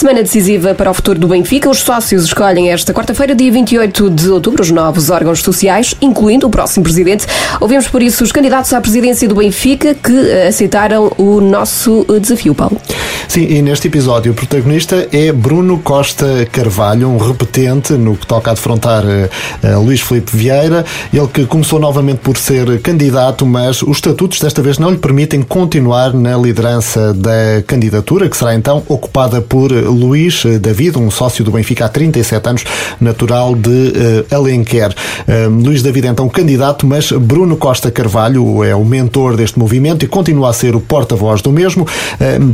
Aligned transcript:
Semana 0.00 0.22
decisiva 0.22 0.74
para 0.74 0.90
o 0.90 0.94
futuro 0.94 1.18
do 1.18 1.28
Benfica. 1.28 1.68
Os 1.68 1.80
sócios 1.80 2.24
escolhem 2.24 2.70
esta 2.70 2.90
quarta-feira, 2.94 3.34
dia 3.34 3.52
28 3.52 4.08
de 4.08 4.30
outubro, 4.30 4.62
os 4.62 4.70
novos 4.70 5.10
órgãos 5.10 5.42
sociais, 5.42 5.94
incluindo 6.00 6.46
o 6.46 6.50
próximo 6.50 6.82
presidente. 6.82 7.26
Ouvimos 7.60 7.86
por 7.86 8.02
isso 8.02 8.24
os 8.24 8.32
candidatos 8.32 8.72
à 8.72 8.80
presidência 8.80 9.28
do 9.28 9.34
Benfica 9.34 9.94
que 9.94 10.32
aceitaram 10.48 11.12
o 11.18 11.42
nosso 11.42 12.06
desafio, 12.18 12.54
Paulo. 12.54 12.80
Sim, 13.28 13.42
e 13.42 13.60
neste 13.60 13.88
episódio 13.88 14.32
o 14.32 14.34
protagonista 14.34 15.06
é 15.12 15.30
Bruno 15.32 15.78
Costa 15.78 16.48
Carvalho, 16.50 17.06
um 17.06 17.18
repetente 17.18 17.92
no 17.92 18.16
que 18.16 18.26
toca 18.26 18.52
a 18.52 18.54
defrontar 18.54 19.04
uh, 19.04 19.80
Luís 19.80 20.00
Felipe 20.00 20.34
Vieira. 20.34 20.82
Ele 21.12 21.28
que 21.28 21.44
começou 21.44 21.78
novamente 21.78 22.20
por 22.20 22.38
ser 22.38 22.80
candidato, 22.80 23.44
mas 23.44 23.82
os 23.82 23.98
estatutos 23.98 24.40
desta 24.40 24.62
vez 24.62 24.78
não 24.78 24.90
lhe 24.90 24.96
permitem 24.96 25.42
continuar 25.42 26.14
na 26.14 26.38
liderança 26.38 27.12
da 27.12 27.62
candidatura, 27.66 28.30
que 28.30 28.36
será 28.36 28.54
então 28.54 28.82
ocupada 28.88 29.42
por 29.42 29.70
Luís 29.90 30.44
David, 30.60 30.98
um 30.98 31.10
sócio 31.10 31.44
do 31.44 31.50
Benfica 31.50 31.86
há 31.86 31.88
37 31.88 32.48
anos, 32.48 32.64
natural 33.00 33.54
de 33.54 33.68
uh, 33.70 34.34
Alenquer. 34.34 34.90
Uh, 34.90 35.50
Luís 35.50 35.82
David 35.82 36.06
é 36.06 36.10
então 36.10 36.28
candidato, 36.28 36.86
mas 36.86 37.12
Bruno 37.12 37.56
Costa 37.56 37.90
Carvalho 37.90 38.64
é 38.64 38.74
o 38.74 38.84
mentor 38.84 39.36
deste 39.36 39.58
movimento 39.58 40.04
e 40.04 40.08
continua 40.08 40.50
a 40.50 40.52
ser 40.52 40.74
o 40.74 40.80
porta-voz 40.80 41.42
do 41.42 41.52
mesmo. 41.52 41.86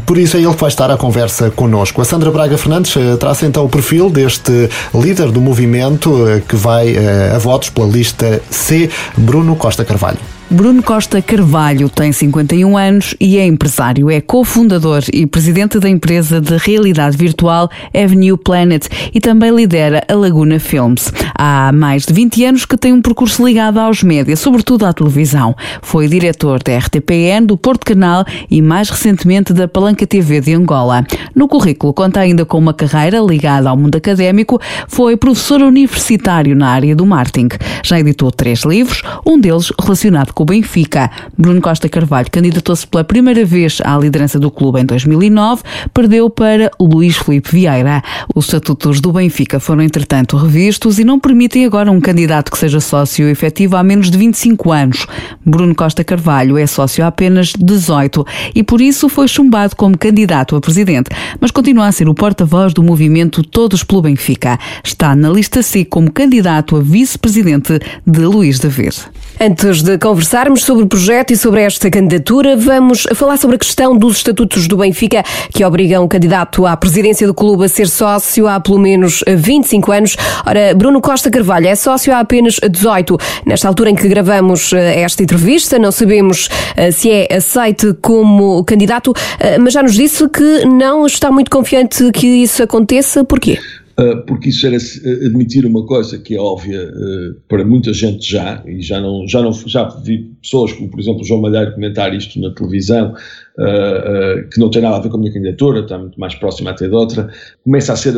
por 0.05 0.19
isso 0.19 0.37
é 0.37 0.41
ele 0.41 0.53
que 0.53 0.61
vai 0.61 0.69
estar 0.69 0.91
à 0.91 0.97
conversa 0.97 1.51
connosco. 1.51 2.01
A 2.01 2.05
Sandra 2.05 2.31
Braga 2.31 2.59
Fernandes 2.59 2.95
traça 3.19 3.47
então 3.47 3.65
o 3.65 3.69
perfil 3.69 4.11
deste 4.11 4.69
líder 4.95 5.31
do 5.31 5.41
movimento 5.41 6.13
que 6.49 6.57
vai 6.57 6.97
a 7.35 7.39
votos 7.39 7.71
pela 7.71 7.87
lista 7.87 8.41
C, 8.51 8.91
Bruno 9.17 9.57
Costa 9.57 9.85
Carvalho. 9.85 10.36
Bruno 10.49 10.81
Costa 10.81 11.21
Carvalho 11.21 11.89
tem 11.89 12.13
51 12.13 12.77
anos 12.77 13.17
e 13.21 13.37
é 13.37 13.45
empresário. 13.45 14.09
É 14.09 14.21
cofundador 14.21 15.03
e 15.13 15.27
presidente 15.27 15.81
da 15.81 15.89
empresa 15.89 16.41
de 16.41 16.57
realidade 16.57 17.17
virtual 17.17 17.69
Avenue 17.93 18.37
Planet 18.37 18.87
e 19.13 19.21
também 19.21 19.51
lidera 19.51 20.05
a 20.09 20.15
Laguna 20.15 20.61
Films. 20.61 21.13
Há 21.35 21.73
mais 21.73 22.07
de 22.07 22.15
20 22.15 22.45
anos 22.45 22.65
que 22.65 22.77
tem 22.77 22.93
um 22.93 23.03
percurso 23.03 23.45
ligado 23.45 23.79
aos 23.79 24.05
médias, 24.05 24.39
sobretudo 24.39 24.87
à 24.87 24.93
televisão. 24.93 25.53
Foi 25.83 26.07
diretor 26.07 26.63
da 26.63 26.79
RTPN, 26.79 27.45
do 27.45 27.57
Porto 27.57 27.85
Canal 27.85 28.25
e 28.49 28.63
mais 28.63 28.89
recentemente 28.89 29.53
da 29.53 29.67
Palanca 29.67 30.07
TV 30.07 30.41
de 30.41 30.55
Angola. 30.55 31.05
No 31.35 31.49
currículo 31.49 31.93
conta 31.93 32.21
ainda 32.21 32.45
com 32.45 32.57
uma 32.57 32.73
carreira 32.73 33.19
ligada 33.19 33.69
ao 33.69 33.77
mundo 33.77 33.97
académico, 33.97 34.61
foi 34.87 35.17
professor 35.17 35.61
universitário 35.61 36.55
na 36.55 36.69
área 36.69 36.95
do 36.95 37.05
marketing. 37.05 37.49
Já 37.83 37.99
editou 37.99 38.31
três 38.31 38.61
livros, 38.61 39.03
um 39.27 39.41
deles 39.41 39.73
relacionado 39.81 40.36
com 40.37 40.43
o 40.43 40.47
Benfica. 40.47 41.11
Bruno 41.37 41.63
Costa 41.63 41.89
Carvalho 41.89 42.31
candidatou-se 42.31 42.87
pela 42.87 43.03
primeira 43.03 43.43
vez 43.43 43.79
à 43.83 43.97
liderança 43.97 44.39
do 44.39 44.51
clube 44.51 44.79
em 44.79 44.85
2009, 44.85 45.63
perdeu 45.95 46.29
para 46.29 46.71
Luís 46.79 47.17
Felipe 47.17 47.51
Vieira. 47.53 48.03
Os 48.35 48.45
estatutos 48.45 49.01
do 49.01 49.13
Benfica 49.13 49.59
foram, 49.59 49.83
entretanto, 49.83 50.37
revistos 50.37 50.99
e 50.99 51.05
não 51.05 51.19
permitem 51.19 51.65
agora 51.65 51.91
um 51.91 52.01
candidato 52.03 52.53
que 52.53 52.59
seja 52.59 52.81
sócio 52.81 53.27
efetivo 53.31 53.77
há 53.77 53.83
menos 53.83 54.11
de 54.11 54.19
25 54.19 54.71
anos. 54.71 55.07
Bruno 55.45 55.75
Costa 55.75 56.05
Carvalho 56.05 56.59
é 56.59 56.67
sócio 56.67 57.03
há 57.03 57.07
apenas 57.07 57.55
18 57.59 58.27
e, 58.55 58.63
por 58.63 58.83
isso, 58.83 59.09
foi 59.09 59.27
chumbado 59.27 59.75
como 59.75 59.97
candidato 59.97 60.55
a 60.55 60.61
presidente, 60.61 61.09
mas 61.41 61.51
continua 61.51 61.87
a 61.87 61.93
ser 61.93 62.11
o 62.11 62.15
porta-voz 62.15 62.75
do 62.75 62.83
movimento 62.83 63.43
Todos 63.43 63.83
pelo 63.83 64.03
Benfica. 64.03 64.59
Está 64.85 65.17
na 65.17 65.31
lista 65.31 65.63
C 65.63 65.87
como 65.87 66.13
candidato 66.13 66.77
a 66.77 66.81
vice-presidente 66.81 67.81
de 68.07 68.21
Luís 68.21 68.59
David. 68.59 68.97
Antes 69.41 69.83
de 69.83 69.99
conversarmos 70.27 70.65
sobre 70.65 70.83
o 70.83 70.89
projeto 70.89 71.31
e 71.31 71.37
sobre 71.37 71.63
esta 71.63 71.89
candidatura, 71.89 72.57
vamos 72.57 73.07
falar 73.15 73.37
sobre 73.37 73.55
a 73.55 73.59
questão 73.61 73.97
dos 73.97 74.17
estatutos 74.17 74.67
do 74.67 74.77
Benfica 74.77 75.23
que 75.55 75.65
obrigam 75.65 76.03
o 76.03 76.09
candidato 76.09 76.67
à 76.67 76.77
presidência 76.77 77.29
do 77.29 77.33
clube 77.33 77.65
a 77.65 77.69
ser 77.69 77.87
sócio 77.87 78.49
há 78.49 78.59
pelo 78.59 78.77
menos 78.77 79.23
25 79.25 79.93
anos. 79.93 80.17
Ora, 80.45 80.75
Bruno 80.75 81.01
Costa 81.01 81.31
Carvalho 81.31 81.69
é 81.69 81.77
sócio 81.77 82.13
há 82.13 82.19
apenas 82.19 82.59
18. 82.59 83.17
Nesta 83.47 83.69
altura 83.69 83.91
em 83.91 83.95
que 83.95 84.09
gravamos 84.09 84.73
eh, 84.73 85.01
esta 85.03 85.23
entrevista, 85.23 85.79
não 85.79 85.93
sabemos 85.93 86.49
eh, 86.77 86.91
se 86.91 87.09
é 87.09 87.37
aceite 87.37 87.95
como 88.03 88.65
candidato, 88.65 89.15
eh, 89.39 89.59
mas 89.59 89.75
já 89.75 89.83
nos 89.83 89.95
disse 89.95 90.29
que 90.29 90.65
não 90.65 91.07
está 91.07 91.31
muito 91.31 91.53
confiante 91.53 92.11
que 92.11 92.27
isso 92.27 92.65
aconteça. 92.65 93.23
Porquê? 93.23 93.61
Ah, 93.99 94.17
porque 94.27 94.51
isso 94.51 94.67
era 94.67 94.77
admitir 95.25 95.65
uma 95.65 95.87
coisa 95.87 96.19
que 96.19 96.35
é 96.35 96.39
óbvia 96.39 96.87
uh, 96.87 97.35
para 97.49 97.65
muita 97.65 97.95
gente 97.95 98.31
já, 98.31 98.63
e 98.67 98.83
já 98.83 99.01
não, 99.01 99.27
já 99.27 99.41
não 99.41 99.53
já 99.53 99.89
vi 100.05 100.31
pessoas 100.43 100.71
como, 100.75 100.91
por 100.91 101.01
exemplo, 101.01 101.23
o 101.23 101.25
João 101.25 101.41
Malheiro 101.41 101.73
comentar 101.73 102.15
isto 102.15 102.39
na 102.39 102.53
televisão, 102.53 103.15
uh, 103.15 104.49
que 104.51 104.61
não 104.61 104.69
tem 104.69 104.83
nada 104.83 104.97
a 104.97 105.01
ver 105.01 105.09
com 105.09 105.17
a 105.17 105.21
minha 105.21 105.33
candidatura, 105.33 105.81
está 105.81 105.97
muito 105.97 106.21
mais 106.21 106.35
próxima 106.35 106.73
até 106.73 106.89
de 106.89 106.95
outra, 106.95 107.31
começa 107.65 107.95
a 107.95 107.97
ser 107.97 108.15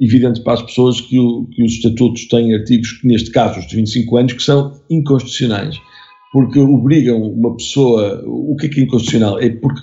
evidente 0.00 0.40
para 0.40 0.54
as 0.54 0.62
pessoas 0.62 1.02
que, 1.02 1.18
o, 1.18 1.44
que 1.52 1.62
os 1.62 1.72
estatutos 1.72 2.26
têm 2.28 2.54
artigos, 2.54 2.98
neste 3.04 3.30
caso 3.30 3.60
os 3.60 3.66
de 3.66 3.76
25 3.76 4.16
anos, 4.16 4.32
que 4.32 4.42
são 4.42 4.80
inconstitucionais 4.88 5.76
porque 6.32 6.58
obrigam 6.58 7.22
uma 7.22 7.56
pessoa. 7.56 8.20
O 8.26 8.56
que 8.56 8.66
é 8.66 8.68
que 8.68 8.80
é 8.80 8.82
inconstitucional? 8.82 9.38
É 9.38 9.50
porque 9.50 9.80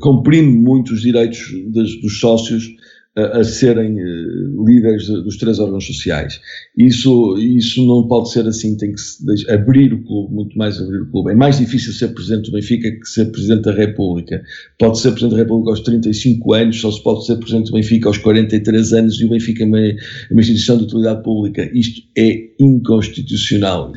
comprime 0.00 0.58
muito 0.58 0.92
os 0.92 1.02
direitos 1.02 1.38
das, 1.72 1.94
dos 2.00 2.18
sócios 2.18 2.68
a, 3.16 3.44
serem 3.44 3.94
uh, 3.94 4.64
líderes 4.66 5.06
dos 5.06 5.36
três 5.36 5.58
órgãos 5.58 5.86
sociais. 5.86 6.40
Isso, 6.76 7.36
isso 7.38 7.86
não 7.86 8.08
pode 8.08 8.30
ser 8.30 8.46
assim, 8.46 8.76
tem 8.76 8.92
que 8.92 9.00
se 9.00 9.50
abrir 9.50 9.92
o 9.92 10.02
clube, 10.02 10.34
muito 10.34 10.58
mais 10.58 10.80
abrir 10.80 11.02
o 11.02 11.10
clube. 11.10 11.30
É 11.30 11.34
mais 11.34 11.58
difícil 11.58 11.92
ser 11.92 12.08
presidente 12.08 12.50
do 12.50 12.52
Benfica 12.52 12.90
que 12.90 13.08
ser 13.08 13.26
presidente 13.26 13.62
da 13.62 13.72
República. 13.72 14.42
Pode 14.78 14.98
ser 14.98 15.12
presidente 15.12 15.36
da 15.36 15.42
República 15.42 15.70
aos 15.70 15.80
35 15.80 16.52
anos, 16.54 16.80
só 16.80 16.90
se 16.90 17.02
pode 17.02 17.24
ser 17.24 17.36
presidente 17.36 17.66
do 17.66 17.74
Benfica 17.74 18.08
aos 18.08 18.18
43 18.18 18.92
anos 18.92 19.20
e 19.20 19.24
o 19.24 19.30
Benfica 19.30 19.62
é 19.62 19.66
uma, 19.66 19.80
é 19.80 19.96
uma 20.30 20.40
instituição 20.40 20.76
de 20.78 20.84
utilidade 20.84 21.22
pública. 21.22 21.70
Isto 21.72 22.02
é 22.16 22.50
inconstitucional 22.58 23.92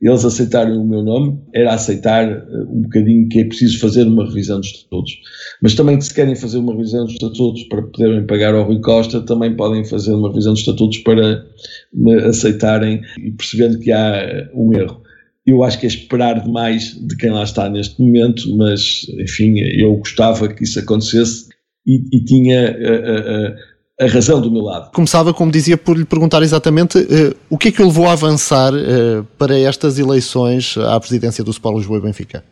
eles 0.00 0.24
aceitarem 0.24 0.76
o 0.78 0.84
meu 0.84 1.02
nome, 1.02 1.38
era 1.54 1.74
aceitar 1.74 2.26
uh, 2.26 2.62
um 2.70 2.82
bocadinho 2.82 3.28
que 3.28 3.40
é 3.40 3.44
preciso 3.44 3.78
fazer 3.78 4.06
uma 4.06 4.24
revisão 4.24 4.58
dos 4.58 4.68
estatutos. 4.68 5.12
Mas 5.62 5.74
também, 5.74 6.00
se 6.00 6.14
querem 6.14 6.34
fazer 6.34 6.58
uma 6.58 6.72
revisão 6.72 7.04
dos 7.04 7.12
estatutos 7.12 7.64
para 7.64 7.82
poderem 7.82 8.26
pagar 8.26 8.54
ao 8.54 8.64
Rui 8.64 8.80
Costa, 8.80 9.20
também 9.20 9.54
podem 9.54 9.84
fazer 9.84 10.14
uma 10.14 10.28
revisão 10.28 10.54
dos 10.54 10.60
estatutos 10.60 10.98
para 10.98 11.44
aceitarem 12.26 13.02
e 13.18 13.30
percebendo 13.32 13.78
que 13.78 13.92
há 13.92 14.48
uh, 14.54 14.62
um 14.62 14.72
erro. 14.72 15.02
Eu 15.46 15.62
acho 15.62 15.78
que 15.78 15.86
é 15.86 15.88
esperar 15.88 16.42
demais 16.42 16.94
de 16.94 17.16
quem 17.16 17.30
lá 17.30 17.42
está 17.42 17.68
neste 17.68 18.00
momento, 18.00 18.56
mas, 18.56 19.02
enfim, 19.18 19.58
eu 19.58 19.96
gostava 19.96 20.48
que 20.48 20.64
isso 20.64 20.78
acontecesse 20.78 21.48
e, 21.86 22.02
e 22.12 22.24
tinha. 22.24 22.70
Uh, 22.72 23.69
a 24.00 24.06
razão 24.06 24.40
do 24.40 24.50
meu 24.50 24.62
lado. 24.62 24.90
Começava, 24.92 25.34
como 25.34 25.52
dizia, 25.52 25.76
por 25.76 25.96
lhe 25.96 26.06
perguntar 26.06 26.42
exatamente 26.42 26.98
uh, 26.98 27.36
o 27.50 27.58
que 27.58 27.68
é 27.68 27.72
que 27.72 27.82
o 27.82 27.86
levou 27.86 28.06
a 28.06 28.12
avançar 28.12 28.72
uh, 28.72 29.22
para 29.36 29.58
estas 29.58 29.98
eleições 29.98 30.76
à 30.78 30.98
presidência 30.98 31.44
do 31.44 31.50
Sport 31.50 31.76
Lisboa 31.76 31.98
e 31.98 32.02
Benfica. 32.02 32.42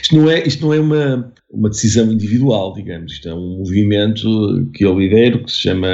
Isto 0.00 0.16
não 0.16 0.30
é, 0.30 0.46
isto 0.46 0.64
não 0.64 0.72
é 0.72 0.78
uma, 0.78 1.32
uma 1.50 1.68
decisão 1.68 2.10
individual, 2.12 2.72
digamos. 2.72 3.14
Isto 3.14 3.28
é 3.28 3.34
um 3.34 3.58
movimento 3.58 4.70
que 4.72 4.84
eu 4.84 4.96
lidero, 4.96 5.44
que 5.44 5.50
se 5.50 5.58
chama 5.58 5.88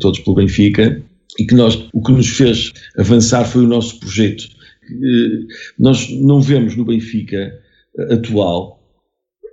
Todos 0.00 0.18
pelo 0.18 0.34
Benfica, 0.34 1.00
e 1.38 1.46
que 1.46 1.54
nós, 1.54 1.78
o 1.92 2.02
que 2.02 2.10
nos 2.10 2.28
fez 2.28 2.72
avançar 2.98 3.44
foi 3.44 3.64
o 3.64 3.68
nosso 3.68 4.00
projeto. 4.00 4.42
Uh, 4.90 5.46
nós 5.78 6.10
não 6.10 6.40
vemos 6.40 6.74
no 6.74 6.84
Benfica 6.84 7.52
atual 8.10 8.76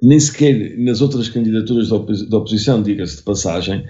nem 0.01 0.19
sequer 0.19 0.77
nas 0.77 1.01
outras 1.01 1.29
candidaturas 1.29 1.89
da 1.89 2.37
oposição, 2.37 2.83
diga-se 2.83 3.17
de 3.17 3.23
passagem, 3.23 3.83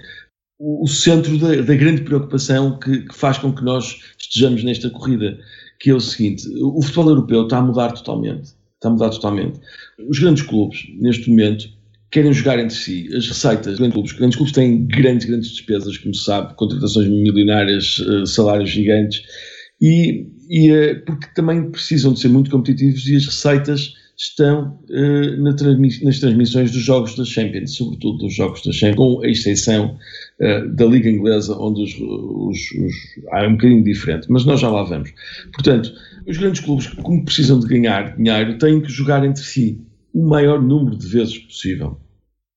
o, 0.58 0.86
centro 0.86 1.36
da, 1.38 1.56
da, 1.56 1.74
grande 1.74 2.02
preocupação 2.02 2.78
que, 2.78 3.02
que, 3.02 3.14
faz 3.14 3.38
com 3.38 3.52
que 3.52 3.62
nós 3.62 3.98
estejamos 4.18 4.64
nesta 4.64 4.88
corrida, 4.90 5.38
que 5.78 5.90
é 5.90 5.94
o 5.94 6.00
seguinte: 6.00 6.44
o 6.62 6.80
futebol 6.82 7.10
europeu 7.10 7.42
está 7.44 7.58
a 7.58 7.62
mudar 7.62 7.92
totalmente. 7.92 8.54
Está 8.74 8.88
a 8.88 8.90
mudar 8.90 9.10
totalmente. 9.10 9.60
Os 10.08 10.18
grandes 10.18 10.42
clubes, 10.42 10.84
neste 10.98 11.28
momento, 11.28 11.68
querem 12.10 12.32
jogar 12.32 12.58
entre 12.58 12.74
si. 12.74 13.08
As 13.14 13.26
receitas 13.28 13.66
dos 13.66 13.78
grandes 13.78 13.94
clubes, 13.94 14.12
os 14.12 14.18
grandes 14.18 14.36
clubes 14.36 14.54
têm 14.54 14.86
grandes, 14.86 15.26
grandes 15.26 15.50
despesas, 15.50 15.98
como 15.98 16.14
se 16.14 16.24
sabe, 16.24 16.54
contratações 16.54 17.08
milionárias, 17.08 18.02
eh, 18.06 18.26
salários 18.26 18.70
gigantes, 18.70 19.22
e, 19.80 20.26
e 20.48 20.70
eh, 20.70 20.94
porque 21.06 21.26
também 21.34 21.70
precisam 21.70 22.12
de 22.12 22.20
ser 22.20 22.28
muito 22.28 22.50
competitivos 22.50 23.06
e 23.08 23.16
as 23.16 23.26
receitas 23.26 23.94
estão 24.18 24.78
uh, 24.88 25.42
nas 25.42 26.18
transmissões 26.20 26.72
dos 26.72 26.82
jogos 26.82 27.14
da 27.16 27.24
Champions, 27.24 27.76
sobretudo 27.76 28.18
dos 28.18 28.34
jogos 28.34 28.62
da 28.62 28.72
Champions, 28.72 28.96
com 28.96 29.22
a 29.22 29.28
exceção 29.28 29.98
uh, 30.40 30.68
da 30.68 30.86
Liga 30.86 31.08
Inglesa, 31.08 31.56
onde 31.58 31.82
os, 31.82 31.94
os, 31.98 32.58
os, 32.72 32.94
há 33.32 33.46
um 33.46 33.52
bocadinho 33.52 33.84
diferente, 33.84 34.26
mas 34.30 34.44
nós 34.44 34.60
já 34.60 34.68
lá 34.68 34.82
vamos. 34.82 35.12
Portanto, 35.52 35.92
os 36.26 36.36
grandes 36.36 36.60
clubes, 36.60 36.86
como 36.88 37.24
precisam 37.24 37.60
de 37.60 37.66
ganhar 37.66 38.16
dinheiro, 38.16 38.58
têm 38.58 38.80
que 38.80 38.90
jogar 38.90 39.24
entre 39.24 39.42
si 39.42 39.80
o 40.12 40.26
maior 40.26 40.60
número 40.62 40.96
de 40.96 41.06
vezes 41.06 41.38
possível. 41.38 41.98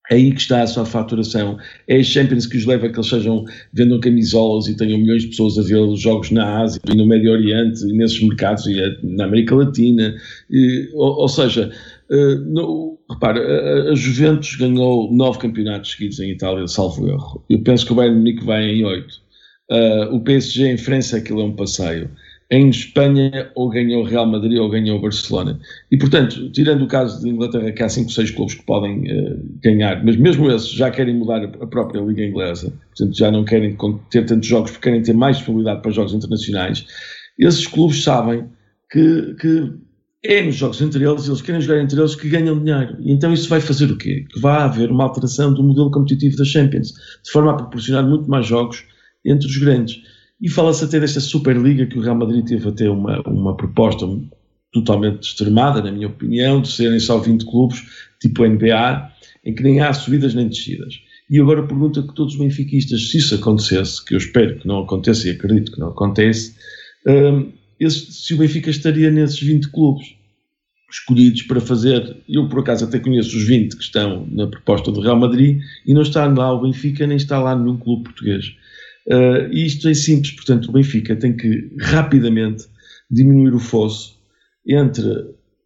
É 0.09 0.15
aí 0.15 0.31
que 0.31 0.41
está 0.41 0.63
a 0.63 0.67
sua 0.67 0.85
faturação. 0.85 1.57
É 1.87 1.97
a 1.97 2.03
Champions 2.03 2.47
que 2.47 2.57
os 2.57 2.65
leva 2.65 2.87
a 2.87 2.89
que 2.89 2.95
eles 2.95 3.07
sejam, 3.07 3.45
vendam 3.71 3.99
camisolas 3.99 4.67
e 4.67 4.75
tenham 4.75 4.97
milhões 4.97 5.21
de 5.21 5.27
pessoas 5.29 5.57
a 5.59 5.61
ver 5.61 5.77
os 5.77 6.01
jogos 6.01 6.31
na 6.31 6.61
Ásia 6.61 6.81
e 6.89 6.95
no 6.95 7.05
Médio 7.05 7.31
Oriente, 7.31 7.83
e 7.83 7.93
nesses 7.93 8.19
mercados, 8.23 8.65
e 8.65 8.75
na 9.03 9.25
América 9.25 9.53
Latina. 9.53 10.15
E, 10.49 10.89
ou, 10.95 11.19
ou, 11.19 11.27
seja, 11.27 11.71
uh, 12.11 12.35
no, 12.45 12.99
repara, 13.09 13.39
a, 13.39 13.91
a, 13.91 13.95
Juventus 13.95 14.55
ganhou 14.55 15.11
nove 15.13 15.39
campeonatos 15.39 15.91
seguidos 15.91 16.19
em 16.19 16.31
Itália, 16.31 16.67
salvo 16.67 17.07
erro. 17.09 17.43
Eu 17.49 17.61
penso 17.61 17.85
que 17.85 17.91
o 17.91 17.95
Bayern 17.95 18.17
Munique 18.17 18.45
vai 18.45 18.63
em 18.63 18.85
oito. 18.85 19.15
Uh, 19.71 20.15
o 20.15 20.21
PSG 20.21 20.67
em 20.67 20.77
França, 20.77 21.17
aquilo 21.17 21.41
é 21.41 21.43
um 21.43 21.55
passeio 21.55 22.09
em 22.51 22.69
Espanha 22.69 23.51
ou 23.53 23.69
ganhou 23.69 24.01
o 24.01 24.05
Real 24.05 24.25
Madrid 24.25 24.57
ou 24.57 24.69
ganhou 24.69 24.97
o 24.97 25.01
Barcelona. 25.01 25.59
E, 25.91 25.97
portanto, 25.97 26.49
tirando 26.51 26.83
o 26.83 26.87
caso 26.87 27.21
de 27.21 27.29
Inglaterra, 27.29 27.71
que 27.71 27.83
há 27.83 27.89
5 27.89 28.07
ou 28.07 28.13
6 28.13 28.31
clubes 28.31 28.55
que 28.55 28.65
podem 28.65 29.03
uh, 29.03 29.39
ganhar, 29.61 30.03
mas 30.03 30.15
mesmo 30.15 30.49
esses 30.49 30.71
já 30.71 30.89
querem 30.89 31.15
mudar 31.15 31.43
a 31.43 31.67
própria 31.67 32.01
Liga 32.01 32.23
Inglesa, 32.23 32.73
portanto, 32.87 33.15
já 33.15 33.29
não 33.29 33.45
querem 33.45 33.77
ter 34.09 34.25
tantos 34.25 34.47
jogos 34.47 34.71
porque 34.71 34.89
querem 34.89 35.03
ter 35.03 35.13
mais 35.13 35.37
disponibilidade 35.37 35.81
para 35.81 35.91
jogos 35.91 36.13
internacionais, 36.13 36.85
esses 37.37 37.67
clubes 37.67 38.03
sabem 38.03 38.45
que, 38.91 39.35
que 39.39 39.71
é 40.23 40.41
nos 40.41 40.55
jogos 40.55 40.81
entre 40.81 41.03
eles, 41.03 41.27
eles 41.27 41.41
querem 41.41 41.61
jogar 41.61 41.81
entre 41.81 41.99
eles 41.99 42.15
que 42.15 42.27
ganham 42.27 42.59
dinheiro. 42.59 42.97
E 42.99 43.11
então 43.11 43.33
isso 43.33 43.47
vai 43.47 43.61
fazer 43.61 43.89
o 43.89 43.97
quê? 43.97 44.25
Que 44.29 44.39
vai 44.39 44.61
haver 44.61 44.91
uma 44.91 45.05
alteração 45.05 45.53
do 45.53 45.63
modelo 45.63 45.91
competitivo 45.91 46.35
da 46.37 46.43
Champions, 46.43 46.93
de 47.23 47.31
forma 47.31 47.51
a 47.51 47.55
proporcionar 47.55 48.05
muito 48.05 48.29
mais 48.29 48.45
jogos 48.45 48.83
entre 49.25 49.47
os 49.47 49.57
grandes. 49.57 50.01
E 50.41 50.49
fala-se 50.49 50.83
até 50.83 50.99
desta 50.99 51.19
Superliga 51.19 51.85
que 51.85 51.97
o 51.97 52.01
Real 52.01 52.15
Madrid 52.15 52.45
teve 52.45 52.67
até 52.67 52.89
uma, 52.89 53.21
uma 53.27 53.55
proposta 53.55 54.05
totalmente 54.71 55.23
extremada, 55.23 55.81
na 55.81 55.91
minha 55.91 56.07
opinião, 56.07 56.61
de 56.61 56.71
serem 56.71 56.99
só 56.99 57.17
20 57.17 57.45
clubes, 57.45 57.81
tipo 58.21 58.45
NBA, 58.45 59.11
em 59.45 59.53
que 59.53 59.63
nem 59.63 59.79
há 59.79 59.91
subidas 59.93 60.33
nem 60.33 60.47
descidas. 60.47 60.95
E 61.29 61.39
agora 61.39 61.67
pergunta 61.67 62.01
que 62.01 62.13
todos 62.13 62.33
os 62.33 62.39
benfiquistas, 62.39 63.09
se 63.09 63.17
isso 63.17 63.35
acontecesse, 63.35 64.03
que 64.03 64.13
eu 64.13 64.17
espero 64.17 64.59
que 64.59 64.67
não 64.67 64.79
aconteça 64.79 65.27
e 65.27 65.31
acredito 65.31 65.71
que 65.71 65.79
não 65.79 65.89
acontece, 65.89 66.55
um, 67.07 67.51
esse, 67.79 68.11
se 68.11 68.33
o 68.33 68.37
Benfica 68.37 68.69
estaria 68.69 69.09
nesses 69.09 69.39
20 69.39 69.69
clubes 69.69 70.15
escolhidos 70.91 71.43
para 71.43 71.61
fazer, 71.61 72.17
eu 72.27 72.49
por 72.49 72.59
acaso 72.59 72.85
até 72.85 72.99
conheço 72.99 73.37
os 73.37 73.43
20 73.43 73.75
que 73.75 73.83
estão 73.83 74.27
na 74.31 74.47
proposta 74.47 74.91
do 74.91 75.01
Real 75.01 75.19
Madrid 75.19 75.61
e 75.85 75.93
não 75.93 76.01
está 76.01 76.25
lá 76.25 76.51
o 76.51 76.61
Benfica 76.61 77.05
nem 77.05 77.17
está 77.17 77.39
lá 77.39 77.55
nenhum 77.55 77.77
clube 77.77 78.05
português. 78.05 78.55
Uh, 79.07 79.51
e 79.51 79.65
isto 79.65 79.87
é 79.87 79.93
simples, 79.93 80.31
portanto, 80.31 80.69
o 80.69 80.71
Benfica 80.71 81.15
tem 81.15 81.35
que 81.35 81.71
rapidamente 81.79 82.65
diminuir 83.09 83.53
o 83.53 83.59
fosso 83.59 84.19
entre 84.67 85.03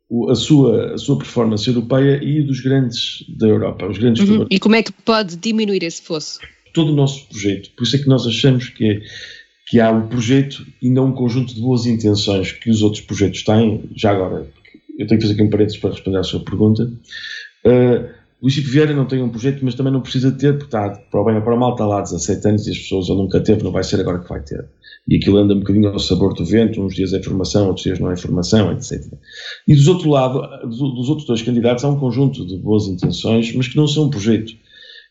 o, 0.10 0.30
a, 0.30 0.36
sua, 0.36 0.94
a 0.94 0.98
sua 0.98 1.18
performance 1.18 1.68
europeia 1.68 2.24
e 2.24 2.42
dos 2.42 2.62
grandes 2.62 3.26
da 3.38 3.48
Europa, 3.48 3.88
os 3.88 3.98
grandes 3.98 4.28
uhum. 4.28 4.46
E 4.50 4.60
como 4.60 4.76
é 4.76 4.84
que 4.84 4.92
pode 4.92 5.36
diminuir 5.36 5.84
esse 5.84 6.02
fosso? 6.02 6.40
Todo 6.74 6.92
o 6.92 6.96
nosso 6.96 7.28
projeto, 7.28 7.72
por 7.76 7.84
isso 7.84 7.96
é 7.96 8.00
que 8.00 8.08
nós 8.08 8.26
achamos 8.26 8.70
que, 8.70 8.86
é, 8.86 9.02
que 9.68 9.80
há 9.80 9.92
um 9.92 10.08
projeto 10.08 10.66
e 10.82 10.90
não 10.90 11.08
um 11.08 11.12
conjunto 11.14 11.54
de 11.54 11.62
boas 11.62 11.86
intenções 11.86 12.52
que 12.52 12.70
os 12.70 12.82
outros 12.82 13.02
projetos 13.02 13.44
têm, 13.44 13.90
já 13.96 14.12
agora, 14.12 14.48
eu 14.98 15.08
tenho 15.08 15.20
que 15.20 15.28
fazer 15.28 15.34
aqui 15.34 15.44
um 15.44 15.50
parênteses 15.50 15.80
para 15.80 15.92
responder 15.92 16.18
à 16.18 16.24
sua 16.24 16.44
pergunta. 16.44 16.92
Uh, 17.66 18.24
Luís 18.44 18.56
Chico 18.56 18.70
Vieira 18.70 18.94
não 18.94 19.06
tem 19.06 19.22
um 19.22 19.30
projeto, 19.30 19.60
mas 19.64 19.74
também 19.74 19.94
não 19.94 20.02
precisa 20.02 20.30
ter, 20.30 20.58
porque 20.58 20.66
está, 20.66 20.90
para 20.90 21.22
o 21.22 21.24
bem 21.24 21.38
ou 21.38 21.42
para 21.42 21.56
o 21.56 21.58
mal, 21.58 21.72
está 21.72 21.86
lá 21.86 22.00
há 22.00 22.02
17 22.02 22.46
anos 22.46 22.68
e 22.68 22.72
as 22.72 22.78
pessoas 22.78 23.08
ele 23.08 23.20
nunca 23.20 23.40
teve, 23.40 23.64
não 23.64 23.72
vai 23.72 23.86
ser 23.86 24.02
agora 24.02 24.20
que 24.20 24.28
vai 24.28 24.42
ter. 24.42 24.66
E 25.08 25.16
aquilo 25.16 25.38
anda 25.38 25.54
um 25.54 25.60
bocadinho 25.60 25.88
ao 25.88 26.00
sabor 26.00 26.34
do 26.34 26.44
vento, 26.44 26.82
uns 26.82 26.94
dias 26.94 27.14
é 27.14 27.20
informação, 27.20 27.68
outros 27.68 27.86
dias 27.86 28.00
não 28.00 28.12
é 28.12 28.14
informação, 28.14 28.74
etc. 28.74 29.02
E 29.66 29.74
dos 29.74 29.88
outro 29.88 30.10
lado, 30.10 30.42
dos 30.68 31.08
outros 31.08 31.26
dois 31.26 31.42
candidatos, 31.42 31.86
há 31.86 31.90
um 31.90 31.98
conjunto 31.98 32.46
de 32.46 32.58
boas 32.58 32.88
intenções, 32.88 33.54
mas 33.56 33.70
que 33.70 33.78
não 33.78 33.88
são 33.88 34.06
um 34.06 34.10
projeto. 34.10 34.52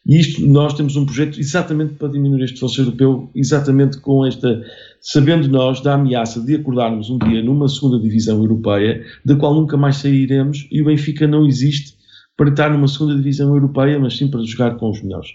E 0.05 0.19
isto, 0.19 0.45
nós 0.47 0.75
temos 0.75 0.97
um 0.97 1.07
projeto 1.07 1.39
exatamente 1.39 1.95
para 1.95 2.09
diminuir 2.09 2.43
este 2.43 2.59
fosso 2.59 2.81
europeu, 2.81 3.31
exatamente 3.35 4.01
com 4.01 4.27
esta, 4.27 4.61
sabendo 5.01 5.49
nós 5.49 5.81
da 5.81 5.95
ameaça 5.95 6.41
de 6.41 6.57
acordarmos 6.57 7.09
um 7.09 7.19
dia 7.19 7.43
numa 7.43 7.69
segunda 7.69 8.01
divisão 8.01 8.39
europeia, 8.39 9.05
da 9.25 9.37
qual 9.37 9.55
nunca 9.55 9.77
mais 9.77 9.97
sairemos, 9.97 10.67
e 10.73 10.83
o 10.83 10.87
Benfica 10.87 11.27
não 11.29 11.47
existe 11.47 11.97
para 12.37 12.51
estar 12.51 12.71
numa 12.71 12.89
segunda 12.89 13.15
divisão 13.15 13.55
europeia, 13.55 13.99
mas 13.99 14.17
sim 14.17 14.29
para 14.29 14.43
jogar 14.43 14.77
com 14.77 14.91
os 14.91 15.01
melhores. 15.03 15.29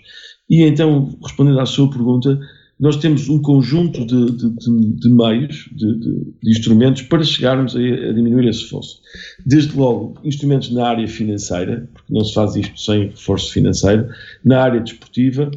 E 0.49 0.63
então, 0.63 1.17
respondendo 1.23 1.59
à 1.59 1.65
sua 1.65 1.89
pergunta, 1.89 2.37
nós 2.79 2.97
temos 2.97 3.27
um 3.27 3.41
conjunto 3.41 4.05
de, 4.05 4.31
de, 4.31 4.49
de, 4.49 4.99
de 4.99 5.09
meios, 5.09 5.69
de, 5.71 6.33
instrumentos 6.45 7.01
para 7.03 7.23
chegarmos 7.23 7.75
a, 7.75 7.79
a, 7.79 8.13
diminuir 8.13 8.47
esse 8.47 8.65
fosso. 8.65 9.01
Desde 9.45 9.75
logo, 9.75 10.15
instrumentos 10.23 10.71
na 10.71 10.87
área 10.87 11.07
financeira, 11.07 11.89
porque 11.93 12.13
não 12.13 12.23
se 12.23 12.33
faz 12.33 12.55
isto 12.55 12.79
sem 12.79 13.07
reforço 13.07 13.51
financeiro, 13.51 14.07
na 14.45 14.61
área 14.61 14.79
desportiva, 14.79 15.49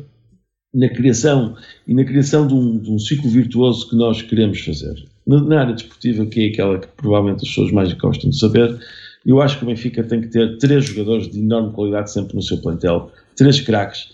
na 0.73 0.89
criação 0.89 1.57
e 1.87 1.95
na 1.95 2.05
criação 2.05 2.47
de 2.47 2.55
um, 2.55 2.81
um 2.95 2.99
ciclo 2.99 3.29
virtuoso 3.29 3.89
que 3.89 3.97
nós 3.97 4.23
queremos 4.23 4.61
fazer. 4.61 4.95
Na, 5.27 5.43
na 5.43 5.61
área 5.61 5.75
desportiva, 5.75 6.25
que 6.25 6.41
é 6.41 6.49
aquela 6.49 6.79
que 6.79 6.89
provavelmente 6.97 7.43
as 7.43 7.49
pessoas 7.49 7.73
mais 7.73 7.93
gostam 7.95 8.31
de 8.31 8.39
saber, 8.39 8.79
eu 9.27 9.43
acho 9.43 9.59
que 9.59 9.65
o 9.65 9.67
Benfica 9.67 10.03
tem 10.03 10.23
que 10.23 10.29
ter 10.29 10.57
três 10.57 10.87
jogadores 10.87 11.29
de 11.29 11.39
enorme 11.39 11.73
qualidade 11.73 12.11
sempre 12.11 12.35
no 12.35 12.43
seu 12.43 12.59
plantel, 12.59 13.11
três 13.37 13.61
craques, 13.61 14.09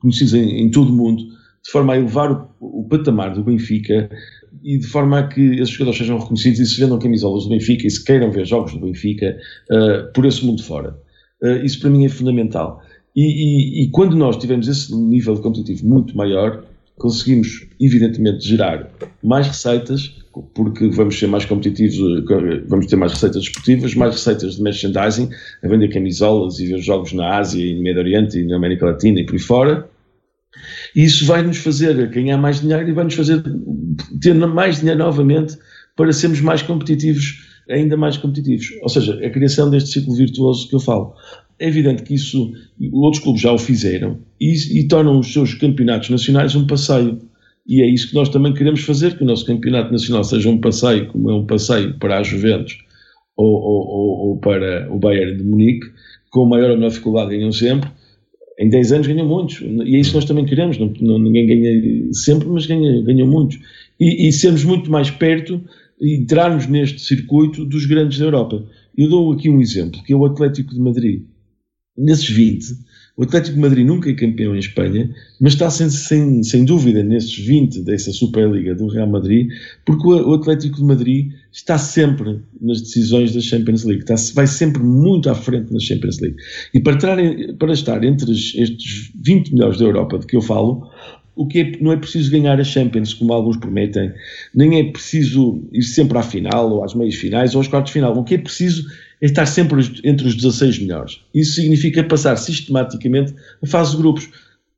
conhecidos 0.00 0.34
em, 0.34 0.60
em 0.60 0.70
todo 0.70 0.90
o 0.90 0.94
mundo, 0.94 1.33
de 1.64 1.70
forma 1.70 1.94
a 1.94 1.96
elevar 1.96 2.30
o, 2.30 2.80
o, 2.80 2.88
patamar 2.88 3.34
do 3.34 3.42
Benfica 3.42 4.10
e 4.62 4.78
de 4.78 4.86
forma 4.86 5.18
a 5.18 5.26
que 5.26 5.40
esses 5.54 5.70
jogadores 5.70 5.98
sejam 5.98 6.18
reconhecidos 6.18 6.60
e 6.60 6.66
se 6.66 6.80
vendam 6.80 6.98
camisolas 6.98 7.44
do 7.44 7.50
Benfica 7.50 7.86
e 7.86 7.90
se 7.90 8.04
queiram 8.04 8.30
ver 8.30 8.44
jogos 8.44 8.74
do 8.74 8.80
Benfica 8.80 9.36
uh, 9.70 10.12
por 10.12 10.26
esse 10.26 10.44
mundo 10.44 10.62
fora. 10.62 10.96
Uh, 11.42 11.64
isso 11.64 11.80
para 11.80 11.90
mim 11.90 12.04
é 12.04 12.08
fundamental. 12.08 12.82
E, 13.16 13.22
e, 13.22 13.84
e, 13.84 13.90
quando 13.90 14.14
nós 14.16 14.36
tivermos 14.36 14.68
esse 14.68 14.94
nível 14.94 15.36
competitivo 15.36 15.86
muito 15.86 16.16
maior, 16.16 16.64
conseguimos, 16.98 17.66
evidentemente, 17.80 18.46
gerar 18.46 18.90
mais 19.22 19.46
receitas, 19.46 20.16
porque 20.52 20.88
vamos 20.88 21.16
ser 21.16 21.28
mais 21.28 21.44
competitivos, 21.44 22.24
vamos 22.68 22.86
ter 22.86 22.96
mais 22.96 23.12
receitas 23.12 23.42
desportivas, 23.42 23.94
mais 23.94 24.14
receitas 24.14 24.56
de 24.56 24.62
merchandising, 24.62 25.28
a 25.62 25.68
vender 25.68 25.88
camisolas 25.88 26.58
e 26.58 26.66
ver 26.66 26.78
jogos 26.78 27.12
na 27.12 27.38
Ásia 27.38 27.64
e 27.64 27.76
no 27.76 27.82
Médio 27.82 28.00
Oriente 28.00 28.38
e 28.38 28.44
na 28.44 28.56
América 28.56 28.86
Latina 28.86 29.20
e 29.20 29.24
por 29.24 29.34
aí 29.34 29.40
fora. 29.40 29.93
E 30.94 31.04
isso 31.04 31.26
vai 31.26 31.42
nos 31.42 31.58
fazer 31.58 32.08
ganhar 32.08 32.38
mais 32.38 32.60
dinheiro 32.60 32.88
e 32.88 32.92
vai 32.92 33.04
nos 33.04 33.14
fazer 33.14 33.42
ter 34.20 34.34
mais 34.34 34.78
dinheiro 34.78 34.98
novamente 34.98 35.56
para 35.96 36.12
sermos 36.12 36.40
mais 36.40 36.62
competitivos, 36.62 37.40
ainda 37.68 37.96
mais 37.96 38.16
competitivos. 38.16 38.70
Ou 38.82 38.88
seja, 38.88 39.14
a 39.24 39.30
criação 39.30 39.70
deste 39.70 39.90
ciclo 39.90 40.14
virtuoso 40.14 40.68
que 40.68 40.74
eu 40.74 40.80
falo. 40.80 41.14
É 41.58 41.68
evidente 41.68 42.02
que 42.02 42.14
isso, 42.14 42.52
outros 42.92 43.22
clubes 43.22 43.42
já 43.42 43.52
o 43.52 43.58
fizeram 43.58 44.18
e, 44.40 44.80
e 44.80 44.88
tornam 44.88 45.20
os 45.20 45.32
seus 45.32 45.54
campeonatos 45.54 46.10
nacionais 46.10 46.54
um 46.56 46.66
passeio. 46.66 47.20
E 47.66 47.80
é 47.80 47.86
isso 47.86 48.08
que 48.08 48.14
nós 48.14 48.28
também 48.28 48.52
queremos 48.52 48.80
fazer, 48.80 49.16
que 49.16 49.22
o 49.22 49.26
nosso 49.26 49.46
campeonato 49.46 49.92
nacional 49.92 50.24
seja 50.24 50.50
um 50.50 50.60
passeio, 50.60 51.06
como 51.08 51.30
é 51.30 51.34
um 51.34 51.46
passeio 51.46 51.94
para 51.98 52.18
a 52.18 52.22
Juventus 52.22 52.76
ou, 53.36 53.46
ou, 53.46 54.28
ou 54.28 54.38
para 54.38 54.92
o 54.92 54.98
Bayern 54.98 55.36
de 55.36 55.44
Munique, 55.44 55.86
com 56.30 56.44
maior 56.44 56.70
ou 56.70 56.76
menor 56.76 56.88
dificuldade 56.88 57.30
ganham 57.30 57.52
sempre. 57.52 57.88
Em 58.58 58.68
10 58.68 58.92
anos 58.92 59.06
ganham 59.06 59.26
muitos, 59.26 59.60
e 59.60 59.96
é 59.96 59.98
isso 59.98 60.10
que 60.10 60.16
nós 60.16 60.24
também 60.24 60.44
queremos. 60.44 60.78
Não, 60.78 60.92
não, 61.00 61.18
ninguém 61.18 61.46
ganha 61.46 62.12
sempre, 62.12 62.48
mas 62.48 62.66
ganha, 62.66 63.02
ganham 63.02 63.26
muitos. 63.26 63.58
E, 63.98 64.28
e 64.28 64.32
sermos 64.32 64.64
muito 64.64 64.90
mais 64.90 65.10
perto 65.10 65.60
e 66.00 66.16
entrarmos 66.16 66.66
neste 66.66 67.00
circuito 67.00 67.64
dos 67.64 67.86
grandes 67.86 68.18
da 68.18 68.26
Europa. 68.26 68.64
Eu 68.96 69.08
dou 69.08 69.32
aqui 69.32 69.50
um 69.50 69.60
exemplo, 69.60 70.02
que 70.04 70.12
é 70.12 70.16
o 70.16 70.24
Atlético 70.24 70.72
de 70.72 70.80
Madrid 70.80 71.22
nesses 71.96 72.28
20, 72.28 72.64
o 73.16 73.22
Atlético 73.22 73.54
de 73.54 73.60
Madrid 73.60 73.86
nunca 73.86 74.10
é 74.10 74.14
campeão 74.14 74.56
em 74.56 74.58
Espanha, 74.58 75.08
mas 75.40 75.52
está 75.52 75.70
sem, 75.70 75.88
sem, 75.88 76.42
sem 76.42 76.64
dúvida 76.64 77.02
nesses 77.02 77.36
20 77.36 77.82
dessa 77.82 78.10
Superliga 78.10 78.74
do 78.74 78.88
Real 78.88 79.06
Madrid, 79.06 79.48
porque 79.84 80.08
o, 80.08 80.34
Atlético 80.34 80.78
de 80.78 80.84
Madrid 80.84 81.32
está 81.52 81.78
sempre 81.78 82.40
nas 82.60 82.80
decisões 82.80 83.32
da 83.32 83.40
Champions 83.40 83.84
League, 83.84 84.02
está, 84.02 84.16
vai 84.34 84.48
sempre 84.48 84.82
muito 84.82 85.30
à 85.30 85.34
frente 85.34 85.72
na 85.72 85.78
Champions 85.78 86.18
League. 86.18 86.36
E 86.74 86.80
para, 86.80 86.98
para 87.56 87.72
estar 87.72 88.02
entre 88.02 88.32
estes 88.32 89.12
20 89.14 89.54
melhores 89.54 89.78
da 89.78 89.84
Europa 89.84 90.18
de 90.18 90.26
que 90.26 90.36
eu 90.36 90.42
falo, 90.42 90.90
o 91.36 91.46
que 91.46 91.60
é, 91.60 91.72
não 91.80 91.92
é 91.92 91.96
preciso 91.96 92.32
ganhar 92.32 92.60
a 92.60 92.64
Champions, 92.64 93.14
como 93.14 93.32
alguns 93.32 93.56
prometem, 93.56 94.12
nem 94.52 94.80
é 94.80 94.84
preciso 94.90 95.62
ir 95.72 95.82
sempre 95.82 96.18
à 96.18 96.22
final, 96.22 96.70
ou 96.70 96.84
às 96.84 96.94
meias 96.94 97.14
finais, 97.14 97.54
ou 97.54 97.60
aos 97.60 97.68
quartos 97.68 97.90
de 97.90 98.00
final. 98.00 98.16
O 98.16 98.24
que 98.24 98.34
é 98.34 98.38
preciso 98.38 98.84
estar 99.20 99.46
sempre 99.46 99.80
entre 100.04 100.26
os 100.26 100.34
16 100.34 100.80
melhores. 100.80 101.20
Isso 101.34 101.54
significa 101.54 102.04
passar 102.04 102.36
sistematicamente 102.36 103.34
a 103.62 103.66
fase 103.66 103.92
de 103.92 103.98
grupos, 103.98 104.28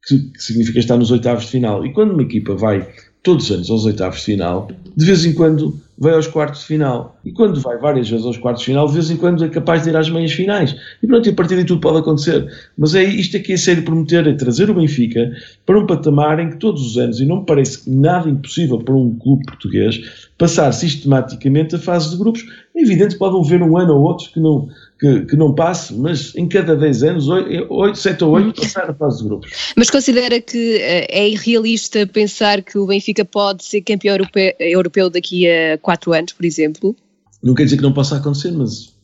que 0.07 0.33
significa 0.39 0.79
estar 0.79 0.97
nos 0.97 1.11
oitavos 1.11 1.45
de 1.45 1.51
final. 1.51 1.85
E 1.85 1.93
quando 1.93 2.13
uma 2.13 2.23
equipa 2.23 2.55
vai 2.55 2.87
todos 3.27 3.47
os 3.47 3.57
anos 3.57 3.71
aos 3.71 3.85
oitavos 3.85 4.21
de 4.21 4.25
final, 4.25 4.69
de 4.97 5.05
vez 5.05 5.25
em 5.25 5.35
quando 5.35 5.77
vai 5.99 6.15
aos 6.15 6.29
quartos 6.29 6.61
de 6.61 6.67
final. 6.69 7.19
E 7.25 7.33
quando 7.33 7.61
vai 7.61 7.77
várias 7.77 8.09
vezes 8.09 8.25
aos 8.25 8.37
quartos 8.37 8.61
de 8.61 8.67
final, 8.67 8.87
de 8.87 8.93
vez 8.93 9.11
em 9.11 9.17
quando 9.17 9.45
é 9.45 9.49
capaz 9.49 9.83
de 9.83 9.89
ir 9.91 9.97
às 9.97 10.09
meias 10.09 10.31
finais. 10.31 10.77
E 11.03 11.07
pronto, 11.09 11.27
e 11.27 11.33
a 11.33 11.35
partir 11.35 11.57
daí 11.57 11.65
tudo 11.65 11.81
pode 11.81 11.99
acontecer. 11.99 12.49
Mas 12.79 12.95
é 12.95 13.03
isto 13.03 13.37
aqui 13.37 13.55
é 13.55 13.57
sério 13.57 13.83
prometer, 13.83 14.29
é 14.29 14.33
trazer 14.35 14.71
o 14.71 14.75
Benfica 14.75 15.33
para 15.65 15.77
um 15.77 15.87
patamar 15.87 16.39
em 16.39 16.51
que 16.51 16.57
todos 16.59 16.87
os 16.87 16.99
anos, 16.99 17.21
e 17.21 17.27
não 17.27 17.41
me 17.41 17.47
parece 17.47 17.91
nada 17.91 18.31
impossível 18.31 18.79
para 18.79 18.95
um 18.95 19.17
clube 19.19 19.45
português, 19.45 20.29
passar 20.39 20.71
sistematicamente 20.71 21.75
a 21.75 21.81
fase 21.81 22.11
de 22.11 22.19
grupos. 22.19 22.47
É 22.77 22.83
evidente 22.83 23.15
que 23.15 23.19
pode 23.19 23.37
haver 23.37 23.61
um 23.61 23.77
ano 23.77 23.95
ou 23.95 24.03
outro 24.03 24.31
que 24.33 24.39
não, 24.39 24.69
que, 24.99 25.27
que, 25.27 25.37
não 25.37 25.55
passe, 25.55 25.95
mas 25.95 26.35
em 26.35 26.49
cada 26.49 26.75
10 26.75 27.03
anos, 27.03 27.29
8, 27.29 27.99
7 27.99 28.25
ou 28.25 28.31
8, 28.33 28.61
passar 28.61 28.91
a 28.91 28.95
fase 28.95 29.23
de 29.23 29.29
grupos. 29.29 29.51
Mas 29.77 29.91
considera 29.91 30.41
que 30.41 30.77
eh, 30.77 31.07
é 31.11 31.29
irrealista 31.29 32.07
pensar 32.07 32.63
que 32.63 32.79
o 32.79 32.87
Benfica 32.87 33.25
pode 33.25 33.65
ser 33.65 33.83
campeão 33.83 34.15
europeu, 34.15 34.53
europeu 34.59 35.11
daqui 35.11 35.49
a 35.49 35.79
4 35.79 36.13
anos, 36.13 36.33
por 36.33 36.45
exemplo? 36.45 36.97
Não 37.43 37.55
quer 37.55 37.65
dizer 37.65 37.77
que 37.77 37.83
não 37.83 37.93
possa 37.93 38.17
acontecer, 38.17 38.53
mas 38.53 38.97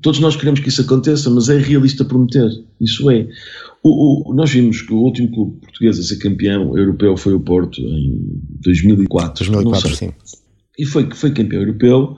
todos 0.00 0.20
nós 0.20 0.36
queremos 0.36 0.60
que 0.60 0.68
isso 0.68 0.82
aconteça, 0.82 1.28
mas 1.30 1.48
é 1.48 1.56
irrealista 1.56 2.04
prometer. 2.04 2.48
Isso 2.80 3.10
é. 3.10 3.26
O, 3.82 4.30
o, 4.30 4.34
nós 4.34 4.50
vimos 4.50 4.82
que 4.82 4.92
o 4.92 4.98
último 4.98 5.30
clube 5.32 5.60
português 5.60 5.98
a 5.98 6.02
ser 6.02 6.18
campeão 6.18 6.76
europeu 6.78 7.16
foi 7.16 7.34
o 7.34 7.40
Porto 7.40 7.80
em 7.80 8.40
2004. 8.62 9.44
2004, 9.50 9.96
sim. 9.96 10.12
E 10.78 10.86
foi, 10.86 11.08
foi 11.12 11.32
campeão 11.32 11.62
europeu 11.62 12.16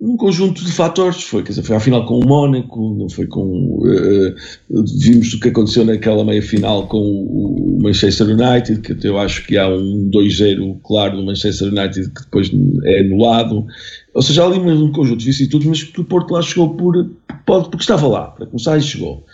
um 0.00 0.16
conjunto 0.16 0.64
de 0.64 0.72
fatores. 0.72 1.22
Foi, 1.22 1.42
quer 1.42 1.50
dizer, 1.50 1.62
foi 1.62 1.76
à 1.76 1.80
final 1.80 2.06
com 2.06 2.20
o 2.20 2.26
Mónaco, 2.26 2.94
não 2.96 3.08
foi 3.08 3.26
com. 3.26 3.80
Uh, 3.80 4.34
vimos 4.70 5.34
o 5.34 5.40
que 5.40 5.48
aconteceu 5.48 5.84
naquela 5.84 6.24
meia 6.24 6.42
final 6.42 6.86
com 6.86 6.98
o 6.98 7.78
Manchester 7.82 8.28
United, 8.28 8.80
que 8.80 9.06
eu 9.06 9.18
acho 9.18 9.44
que 9.46 9.56
há 9.56 9.68
um 9.68 10.08
2-0 10.10 10.78
claro 10.84 11.16
do 11.16 11.24
Manchester 11.24 11.68
United 11.68 12.10
que 12.10 12.22
depois 12.22 12.50
é 12.84 13.00
anulado. 13.00 13.66
Ou 14.14 14.22
seja, 14.22 14.42
há 14.42 14.46
ali 14.46 14.58
um 14.58 14.92
conjunto 14.92 15.18
de 15.18 15.26
vicissitudes, 15.26 15.66
mas 15.66 15.82
que 15.82 16.00
o 16.00 16.04
Porto 16.04 16.32
lá 16.32 16.42
chegou 16.42 16.74
por, 16.74 17.10
pode, 17.44 17.68
porque 17.68 17.82
estava 17.82 18.06
lá, 18.06 18.28
para 18.28 18.46
começar, 18.46 18.76
e 18.76 18.82
chegou. 18.82 19.24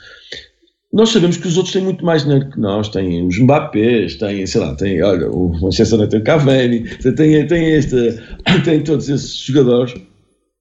Nós 0.92 1.08
sabemos 1.08 1.36
que 1.36 1.48
os 1.48 1.56
outros 1.56 1.72
têm 1.72 1.82
muito 1.82 2.04
mais 2.04 2.22
dinheiro 2.22 2.50
que 2.50 2.60
nós, 2.60 2.88
têm 2.88 3.26
os 3.26 3.36
Mbappés, 3.36 4.14
têm, 4.14 4.46
sei 4.46 4.60
lá, 4.60 4.76
tem, 4.76 5.02
olha, 5.02 5.28
o 5.28 5.48
Manchester 5.60 5.98
United 5.98 6.22
Cavani, 6.22 6.84
tem, 7.16 7.46
tem, 7.48 7.72
este, 7.72 8.20
tem 8.64 8.80
todos 8.80 9.08
esses 9.08 9.36
jogadores 9.38 9.94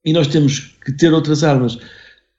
e 0.05 0.13
nós 0.13 0.27
temos 0.27 0.75
que 0.83 0.91
ter 0.91 1.13
outras 1.13 1.43
armas. 1.43 1.77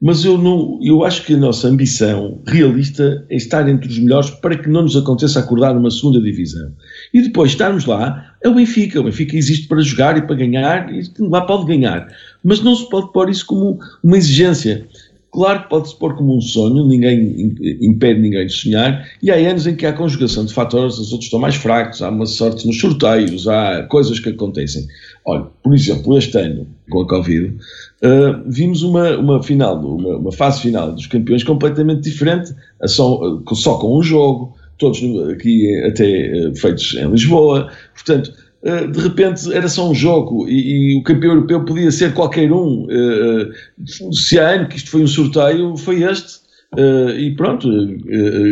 Mas 0.00 0.24
eu 0.24 0.36
não, 0.36 0.78
eu 0.82 1.02
acho 1.04 1.24
que 1.24 1.34
a 1.34 1.36
nossa 1.38 1.68
ambição 1.68 2.42
realista 2.46 3.24
é 3.30 3.36
estar 3.36 3.66
entre 3.68 3.88
os 3.88 3.98
melhores 3.98 4.28
para 4.28 4.58
que 4.58 4.68
não 4.68 4.82
nos 4.82 4.96
aconteça 4.96 5.40
acordar 5.40 5.72
numa 5.72 5.90
segunda 5.90 6.20
divisão. 6.20 6.72
E 7.14 7.22
depois 7.22 7.52
estarmos 7.52 7.86
lá, 7.86 8.34
é 8.42 8.48
o 8.48 8.54
Benfica. 8.54 9.00
O 9.00 9.04
Benfica 9.04 9.36
existe 9.36 9.66
para 9.66 9.80
jogar 9.80 10.18
e 10.18 10.22
para 10.22 10.36
ganhar, 10.36 10.92
e 10.92 11.02
lá 11.20 11.42
pode 11.42 11.64
ganhar. 11.66 12.06
Mas 12.42 12.60
não 12.60 12.74
se 12.74 12.86
pode 12.90 13.12
pôr 13.12 13.30
isso 13.30 13.46
como 13.46 13.78
uma 14.02 14.18
exigência. 14.18 14.86
Claro 15.34 15.62
que 15.62 15.68
pode-se 15.68 15.98
pôr 15.98 16.14
como 16.14 16.36
um 16.36 16.40
sonho, 16.40 16.86
ninguém 16.86 17.56
impede 17.80 18.20
ninguém 18.20 18.46
de 18.46 18.52
sonhar, 18.52 19.04
e 19.20 19.32
há 19.32 19.34
anos 19.34 19.66
em 19.66 19.74
que 19.74 19.84
há 19.84 19.92
conjugação 19.92 20.44
de 20.44 20.54
fatores, 20.54 20.94
os 20.96 21.10
outros 21.10 21.24
estão 21.24 21.40
mais 21.40 21.56
fracos, 21.56 22.02
há 22.02 22.08
uma 22.08 22.24
sorte 22.24 22.64
nos 22.64 22.78
sorteios, 22.78 23.48
há 23.48 23.82
coisas 23.84 24.20
que 24.20 24.28
acontecem. 24.28 24.86
Olha, 25.26 25.46
por 25.62 25.74
exemplo, 25.74 26.18
este 26.18 26.36
ano, 26.36 26.66
com 26.90 27.00
a 27.00 27.08
Covid, 27.08 27.56
uh, 28.02 28.42
vimos 28.46 28.82
uma, 28.82 29.16
uma 29.16 29.42
final, 29.42 29.82
uma, 29.82 30.18
uma, 30.18 30.32
fase 30.32 30.60
final 30.60 30.92
dos 30.92 31.06
campeões 31.06 31.42
completamente 31.42 32.02
diferente, 32.02 32.54
só, 32.84 33.40
só 33.54 33.78
com 33.78 33.98
um 33.98 34.02
jogo, 34.02 34.54
todos 34.76 35.00
aqui 35.30 35.82
até 35.82 36.48
uh, 36.48 36.54
feitos 36.54 36.94
em 36.94 37.10
Lisboa, 37.10 37.70
portanto, 37.94 38.32
eh, 38.64 38.86
de 38.86 38.98
repente 38.98 39.52
era 39.52 39.68
só 39.68 39.90
um 39.90 39.94
jogo 39.94 40.48
e, 40.48 40.94
e, 40.94 40.98
o 40.98 41.02
campeão 41.02 41.34
europeu 41.34 41.64
podia 41.66 41.90
ser 41.90 42.14
qualquer 42.14 42.50
um. 42.50 42.84
Uh, 42.84 44.14
se 44.14 44.38
há 44.38 44.54
ano 44.54 44.68
que 44.68 44.78
isto 44.78 44.90
foi 44.90 45.02
um 45.02 45.06
sorteio, 45.06 45.76
foi 45.76 46.02
este. 46.02 46.43
Uh, 46.78 47.10
e 47.18 47.34
pronto, 47.34 47.68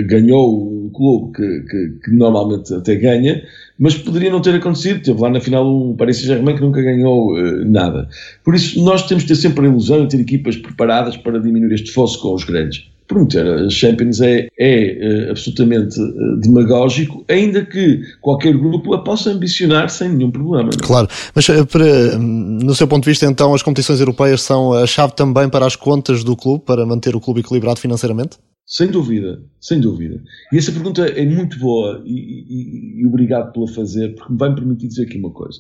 ganhou 0.07 0.85
um 0.85 0.91
clube 0.91 1.33
que, 1.35 1.61
que, 1.63 1.89
que, 2.05 2.11
normalmente 2.11 2.73
até 2.75 2.97
ganha, 2.97 3.43
mas 3.79 3.95
poderia 3.95 4.31
não 4.31 4.41
ter 4.41 4.55
acontecido. 4.55 5.03
Teve 5.03 5.21
lá 5.21 5.31
na 5.31 5.41
final 5.41 5.67
um 5.67 5.97
Paris 5.97 6.19
Saint-Germain 6.19 6.57
que 6.57 6.63
nunca 6.63 6.83
ganhou 6.83 7.35
nada. 7.65 8.09
Por 8.45 8.55
isso, 8.55 8.83
nós 8.85 9.07
temos 9.07 9.25
de 9.25 9.29
ter 9.29 9.37
sempre 9.37 9.67
a 9.67 9.69
ilusão 9.69 10.07
de 10.07 10.17
ter 10.17 10.23
equipas 10.23 10.57
preparadas 10.57 11.17
para 11.17 11.39
diminuir 11.39 11.75
este 11.75 11.91
fosso 11.91 12.21
com 12.21 12.35
os 12.35 12.45
grandes 12.45 12.93
prometer 13.13 13.47
a 13.47 13.71
Champions 13.71 14.21
é, 14.21 14.49
é, 14.59 15.27
é 15.27 15.31
absolutamente 15.31 16.01
eh, 16.01 16.41
demagógico, 16.41 17.25
ainda 17.29 17.65
que 17.65 18.01
qualquer 18.21 18.57
grupo 18.57 18.95
a 18.95 19.03
possa 19.03 19.31
ambicionar 19.31 19.91
sem 19.91 20.09
nenhum 20.09 20.31
problema. 20.31 20.71
É? 20.71 20.77
Claro, 20.85 21.09
mas 21.35 21.49
eh, 21.49 21.65
para, 21.65 22.19
no 22.19 22.75
seu 22.75 22.89
ponto 22.89 23.05
de 23.05 23.11
vista, 23.11 23.27
então, 23.27 23.55
as 23.55 23.63
competições 23.63 24.01
europeias 24.01 24.43
são 24.43 24.73
a 24.73 24.87
chave 24.87 25.15
também 25.15 25.49
para 25.49 25.67
as 25.67 25.77
contas 25.77 26.25
do 26.25 26.37
clube, 26.37 26.65
para 26.65 26.87
manter 26.87 27.15
o 27.15 27.21
clube 27.21 27.41
equilibrado 27.41 27.81
financeiramente? 27.81 28.39
Sem 28.67 28.89
dúvida, 28.89 29.43
sem 29.61 29.81
dúvida. 29.81 30.23
E 30.53 30.57
essa 30.57 30.73
pergunta 30.73 31.03
é 31.03 31.27
muito 31.27 31.59
boa 31.59 32.03
e, 32.07 32.13
e, 32.13 33.03
e 33.03 33.07
obrigado 33.07 33.53
pela 33.53 33.69
fazer, 33.69 34.15
porque 34.15 34.33
me 34.33 34.39
vai 34.39 34.49
me 34.51 34.55
permitir 34.55 34.89
dizer 34.89 35.03
aqui 35.03 35.19
uma 35.19 35.33
coisa. 35.33 35.59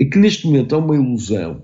É 0.00 0.04
que 0.04 0.18
neste 0.18 0.46
momento 0.46 0.74
há 0.74 0.78
uma 0.78 0.94
ilusão 0.94 1.62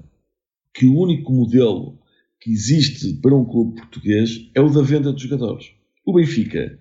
que 0.75 0.87
o 0.87 0.99
único 0.99 1.33
modelo 1.33 2.00
que 2.41 2.51
existe 2.51 3.15
para 3.21 3.35
um 3.35 3.45
clube 3.45 3.77
português 3.77 4.51
é 4.55 4.61
o 4.61 4.71
da 4.71 4.83
venda 4.83 5.13
de 5.13 5.23
jogadores. 5.23 5.67
O 6.07 6.15
Benfica, 6.15 6.79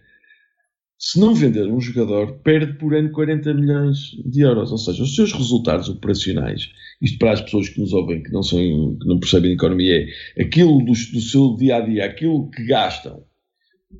se 0.97 1.19
não 1.19 1.35
vender 1.35 1.67
um 1.67 1.79
jogador, 1.79 2.39
perde 2.39 2.73
por 2.73 2.95
ano 2.95 3.11
40 3.11 3.53
milhões 3.53 4.11
de 4.25 4.41
euros. 4.41 4.71
Ou 4.71 4.77
seja, 4.77 5.03
os 5.03 5.15
seus 5.15 5.33
resultados 5.33 5.89
operacionais, 5.89 6.69
isto 7.01 7.19
para 7.19 7.33
as 7.33 7.41
pessoas 7.41 7.69
que 7.69 7.79
nos 7.79 7.93
ouvem, 7.93 8.23
que 8.23 8.31
não, 8.31 8.41
são, 8.41 8.59
que 8.59 9.07
não 9.07 9.19
percebem 9.19 9.51
economia, 9.51 10.07
é 10.37 10.43
aquilo 10.43 10.79
do, 10.79 10.93
do 10.93 11.21
seu 11.21 11.55
dia 11.57 11.77
a 11.77 11.81
dia, 11.81 12.05
aquilo 12.05 12.49
que 12.49 12.63
gastam 12.65 13.23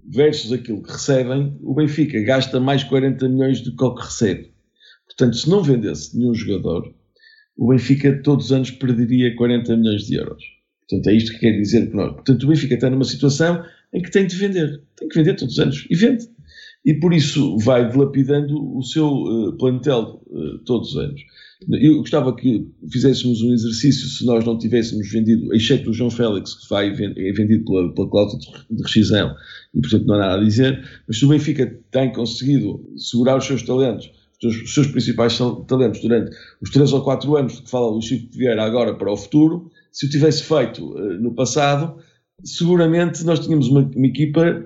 versus 0.06 0.52
aquilo 0.52 0.84
que 0.84 0.92
recebem, 0.92 1.58
o 1.62 1.74
Benfica 1.74 2.22
gasta 2.22 2.60
mais 2.60 2.84
40 2.84 3.28
milhões 3.28 3.62
do 3.62 3.76
que 3.76 3.84
o 3.84 3.96
que 3.96 4.04
recebe. 4.04 4.54
Portanto, 5.06 5.36
se 5.36 5.50
não 5.50 5.64
vendesse 5.64 6.18
nenhum 6.18 6.34
jogador, 6.34 6.94
o 7.58 7.70
Benfica 7.70 8.22
todos 8.24 8.46
os 8.46 8.52
anos 8.52 8.72
perderia 8.72 9.36
40 9.36 9.76
milhões 9.76 10.06
de 10.06 10.16
euros. 10.16 10.59
Portanto, 10.90 11.08
é 11.08 11.16
isto 11.16 11.34
que 11.34 11.40
quer 11.40 11.52
dizer 11.58 11.88
que. 11.88 11.92
Portanto, 11.92 12.44
o 12.44 12.48
Benfica 12.48 12.74
está 12.74 12.90
numa 12.90 13.04
situação 13.04 13.64
em 13.94 14.02
que 14.02 14.12
tem 14.12 14.26
de 14.26 14.36
vender. 14.36 14.82
Tem 14.98 15.08
que 15.08 15.16
vender 15.16 15.36
todos 15.36 15.54
os 15.54 15.60
anos. 15.60 15.88
E 15.90 15.96
vende. 15.96 16.28
E 16.86 16.94
por 16.94 17.14
isso 17.14 17.58
vai 17.60 17.90
dilapidando 17.90 18.78
o 18.78 18.82
seu 18.82 19.08
uh, 19.08 19.58
plantel 19.58 20.22
uh, 20.28 20.58
todos 20.60 20.92
os 20.92 20.98
anos. 20.98 21.22
Eu 21.70 21.98
gostava 21.98 22.34
que 22.34 22.66
fizéssemos 22.90 23.42
um 23.42 23.54
exercício 23.54 24.08
se 24.08 24.26
nós 24.26 24.46
não 24.46 24.58
tivéssemos 24.58 25.12
vendido, 25.12 25.54
exceto 25.54 25.90
o 25.90 25.94
João 25.94 26.10
Félix, 26.10 26.54
que 26.54 26.70
vai, 26.70 26.88
é 26.88 27.32
vendido 27.34 27.66
pela, 27.66 27.94
pela 27.94 28.10
cláusula 28.10 28.42
de 28.72 28.82
rescisão, 28.82 29.36
e 29.74 29.82
portanto 29.82 30.06
não 30.06 30.16
há 30.16 30.20
nada 30.20 30.42
a 30.42 30.44
dizer, 30.46 30.82
mas 31.06 31.20
se 31.20 31.26
o 31.26 31.28
Benfica 31.28 31.78
tem 31.92 32.14
conseguido 32.14 32.82
segurar 32.96 33.38
os 33.38 33.46
seus 33.46 33.62
talentos, 33.62 34.10
os 34.42 34.74
seus, 34.74 34.88
principais 34.88 35.38
talentos 35.68 36.00
durante 36.00 36.34
os 36.62 36.70
3 36.70 36.94
ou 36.94 37.04
4 37.04 37.36
anos 37.36 37.60
que 37.60 37.70
fala 37.70 37.92
o 37.92 38.02
Chico 38.02 38.34
Vieira 38.34 38.64
agora 38.64 38.96
para 38.96 39.12
o 39.12 39.18
futuro, 39.18 39.70
se 39.92 40.06
o 40.06 40.10
tivesse 40.10 40.44
feito 40.44 40.94
uh, 40.94 41.22
no 41.22 41.34
passado, 41.34 41.98
seguramente 42.44 43.24
nós 43.24 43.40
tínhamos 43.40 43.68
uma, 43.68 43.82
uma, 43.82 44.08
equipa 44.08 44.66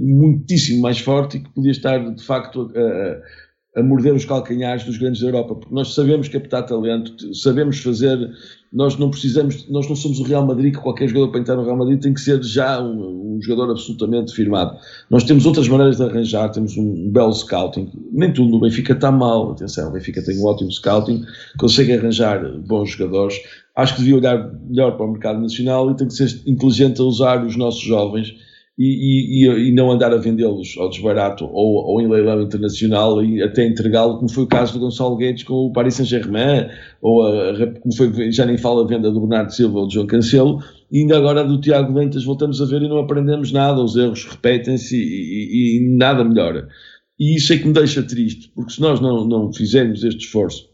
muitíssimo 0.00 0.82
mais 0.82 0.98
forte 0.98 1.36
e 1.36 1.40
que 1.40 1.50
podia 1.50 1.70
estar 1.70 1.98
de 1.98 2.24
facto 2.24 2.70
a, 2.74 3.80
a, 3.80 3.82
morder 3.82 4.14
os 4.14 4.24
calcanhares 4.24 4.84
dos 4.84 4.96
grandes 4.96 5.20
da 5.20 5.28
Europa, 5.28 5.54
porque 5.56 5.74
nós 5.74 5.94
sabemos 5.94 6.28
captar 6.28 6.64
talento, 6.64 7.34
sabemos 7.34 7.78
fazer, 7.80 8.30
nós 8.72 8.96
não 8.96 9.10
precisamos, 9.10 9.68
nós 9.68 9.86
não 9.88 9.96
somos 9.96 10.18
o 10.20 10.22
Real 10.22 10.46
Madrid, 10.46 10.74
que 10.74 10.80
qualquer 10.80 11.08
jogador 11.08 11.30
para 11.30 11.40
entrar 11.40 11.56
no 11.56 11.64
Real 11.64 11.76
Madrid 11.76 12.00
tem 12.00 12.14
que 12.14 12.20
ser 12.20 12.42
já 12.42 12.80
um, 12.80 13.36
um 13.36 13.42
jogador 13.42 13.72
absolutamente 13.72 14.34
firmado. 14.34 14.78
Nós 15.10 15.24
temos 15.24 15.44
outras 15.44 15.68
maneiras 15.68 15.98
de 15.98 16.04
arranjar, 16.04 16.50
temos 16.50 16.76
um 16.78 17.10
belo 17.10 17.34
scouting, 17.34 17.90
nem 18.12 18.32
tudo 18.32 18.50
no 18.50 18.60
Benfica 18.60 18.94
está 18.94 19.12
mal, 19.12 19.52
atenção, 19.52 19.90
o 19.90 19.92
Benfica 19.92 20.22
tem 20.24 20.38
um 20.38 20.46
ótimo 20.46 20.72
scouting, 20.72 21.22
consegue 21.58 21.92
arranjar 21.92 22.42
bons 22.66 22.92
jogadores, 22.92 23.36
acho 23.74 23.94
que 23.94 24.00
devia 24.00 24.16
olhar 24.16 24.52
melhor 24.68 24.96
para 24.96 25.06
o 25.06 25.10
mercado 25.12 25.40
nacional 25.40 25.90
e 25.90 25.96
tem 25.96 26.06
que 26.06 26.14
ser 26.14 26.42
inteligente 26.46 27.00
a 27.00 27.04
usar 27.04 27.44
os 27.44 27.56
nossos 27.56 27.82
jovens 27.82 28.34
e, 28.78 29.46
e, 29.46 29.68
e 29.68 29.72
não 29.72 29.90
andar 29.90 30.12
a 30.12 30.16
vendê-los 30.16 30.76
ao 30.78 30.88
desbarato 30.88 31.44
ou, 31.44 31.84
ou, 31.86 32.00
em 32.00 32.08
leilão 32.08 32.42
internacional 32.42 33.22
e 33.22 33.42
até 33.42 33.66
entregá-lo, 33.66 34.16
como 34.16 34.30
foi 34.30 34.44
o 34.44 34.48
caso 34.48 34.72
do 34.72 34.80
Gonçalo 34.80 35.16
Guedes 35.16 35.44
com 35.44 35.54
o 35.54 35.72
Paris 35.72 35.94
Saint-Germain, 35.94 36.68
ou 37.00 37.26
a, 37.26 37.66
como 37.80 37.94
foi, 37.94 38.32
já 38.32 38.46
nem 38.46 38.56
fala 38.56 38.82
a 38.82 38.86
venda 38.86 39.10
do 39.10 39.20
Bernardo 39.20 39.52
Silva 39.52 39.80
ou 39.80 39.86
do 39.86 39.92
João 39.92 40.06
Cancelo, 40.06 40.62
e 40.90 41.00
ainda 41.00 41.16
agora 41.16 41.44
do 41.44 41.60
Tiago 41.60 41.92
Lentas 41.92 42.24
voltamos 42.24 42.60
a 42.60 42.66
ver 42.66 42.82
e 42.82 42.88
não 42.88 42.98
aprendemos 42.98 43.52
nada, 43.52 43.82
os 43.82 43.94
erros 43.94 44.24
repetem-se 44.24 44.96
e, 44.96 45.78
e, 45.78 45.96
nada 45.96 46.24
melhora. 46.24 46.68
E 47.18 47.36
isso 47.36 47.52
é 47.52 47.58
que 47.58 47.66
me 47.66 47.74
deixa 47.74 48.02
triste, 48.02 48.50
porque 48.54 48.72
se 48.72 48.80
nós 48.80 49.00
não, 49.00 49.26
não 49.26 49.52
fizermos 49.52 50.02
este 50.02 50.24
esforço 50.24 50.66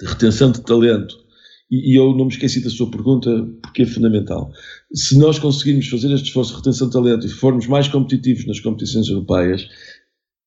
de 0.00 0.08
retenção 0.08 0.50
de 0.50 0.62
talento, 0.62 1.27
e, 1.70 1.92
e, 1.92 1.96
eu 1.96 2.14
não 2.14 2.24
me 2.24 2.32
esqueci 2.32 2.62
da 2.62 2.70
sua 2.70 2.90
pergunta, 2.90 3.30
porque 3.62 3.82
é 3.82 3.86
fundamental. 3.86 4.50
Se 4.92 5.18
nós 5.18 5.38
conseguirmos 5.38 5.86
fazer 5.88 6.12
este 6.12 6.28
esforço 6.28 6.52
de 6.52 6.58
retenção 6.58 6.88
de 6.88 6.94
talento 6.94 7.26
e 7.26 7.30
formos 7.30 7.66
mais 7.66 7.88
competitivos 7.88 8.46
nas 8.46 8.60
competições 8.60 9.08
europeias, 9.08 9.68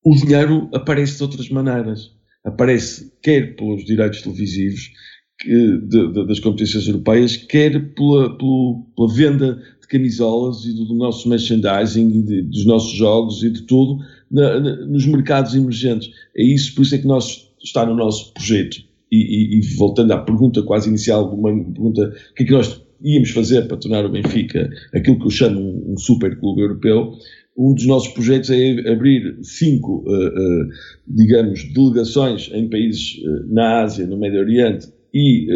o 0.04 0.14
dinheiro 0.16 0.68
aparece 0.74 1.16
de 1.16 1.22
outras 1.22 1.48
maneiras. 1.48 2.10
Aparece 2.44 3.12
quer 3.22 3.54
pelos 3.54 3.84
direitos 3.84 4.20
televisivos 4.22 4.90
que, 5.38 5.78
de, 5.88 6.12
de, 6.12 6.26
das 6.26 6.40
competições 6.40 6.88
europeias, 6.88 7.36
quer 7.36 7.94
pela, 7.94 8.36
pela, 8.36 8.74
pela, 8.96 9.14
venda 9.14 9.62
de 9.80 9.86
camisolas 9.86 10.64
e 10.64 10.72
do, 10.72 10.86
do 10.86 10.94
nosso 10.94 11.28
merchandising 11.28 12.08
e 12.18 12.22
de, 12.22 12.42
dos 12.42 12.66
nossos 12.66 12.96
jogos 12.96 13.44
e 13.44 13.50
de 13.50 13.62
tudo 13.62 14.04
na, 14.28 14.58
na, 14.58 14.76
nos 14.86 15.06
mercados 15.06 15.54
emergentes. 15.54 16.10
É 16.36 16.42
isso, 16.42 16.74
por 16.74 16.82
isso 16.82 16.96
é 16.96 16.98
que 16.98 17.06
nós 17.06 17.48
está 17.62 17.86
no 17.86 17.94
nosso 17.94 18.34
projeto 18.34 18.91
e, 19.12 19.56
e, 19.56 19.58
e, 19.58 19.76
voltando 19.76 20.12
à 20.12 20.18
pergunta 20.18 20.62
quase 20.62 20.88
inicial, 20.88 21.32
uma 21.34 21.50
pergunta, 21.50 22.14
o 22.30 22.34
que 22.34 22.44
é 22.44 22.46
que 22.46 22.52
nós 22.52 22.82
íamos 23.04 23.30
fazer 23.30 23.68
para 23.68 23.76
tornar 23.76 24.06
o 24.06 24.08
Benfica 24.08 24.70
aquilo 24.94 25.18
que 25.18 25.26
eu 25.26 25.30
chamo 25.30 25.60
um, 25.60 25.92
um 25.92 25.98
super 25.98 26.38
clube 26.40 26.62
europeu, 26.62 27.12
um 27.56 27.74
dos 27.74 27.86
nossos 27.86 28.08
projetos 28.14 28.48
é 28.48 28.90
abrir 28.90 29.36
cinco, 29.42 30.04
uh, 30.06 30.28
uh, 30.28 30.68
digamos, 31.06 31.70
delegações 31.74 32.50
em 32.52 32.68
países 32.70 33.18
uh, 33.18 33.52
na 33.52 33.82
Ásia, 33.82 34.06
no 34.06 34.18
Médio 34.18 34.40
Oriente 34.40 34.88
e 35.12 35.46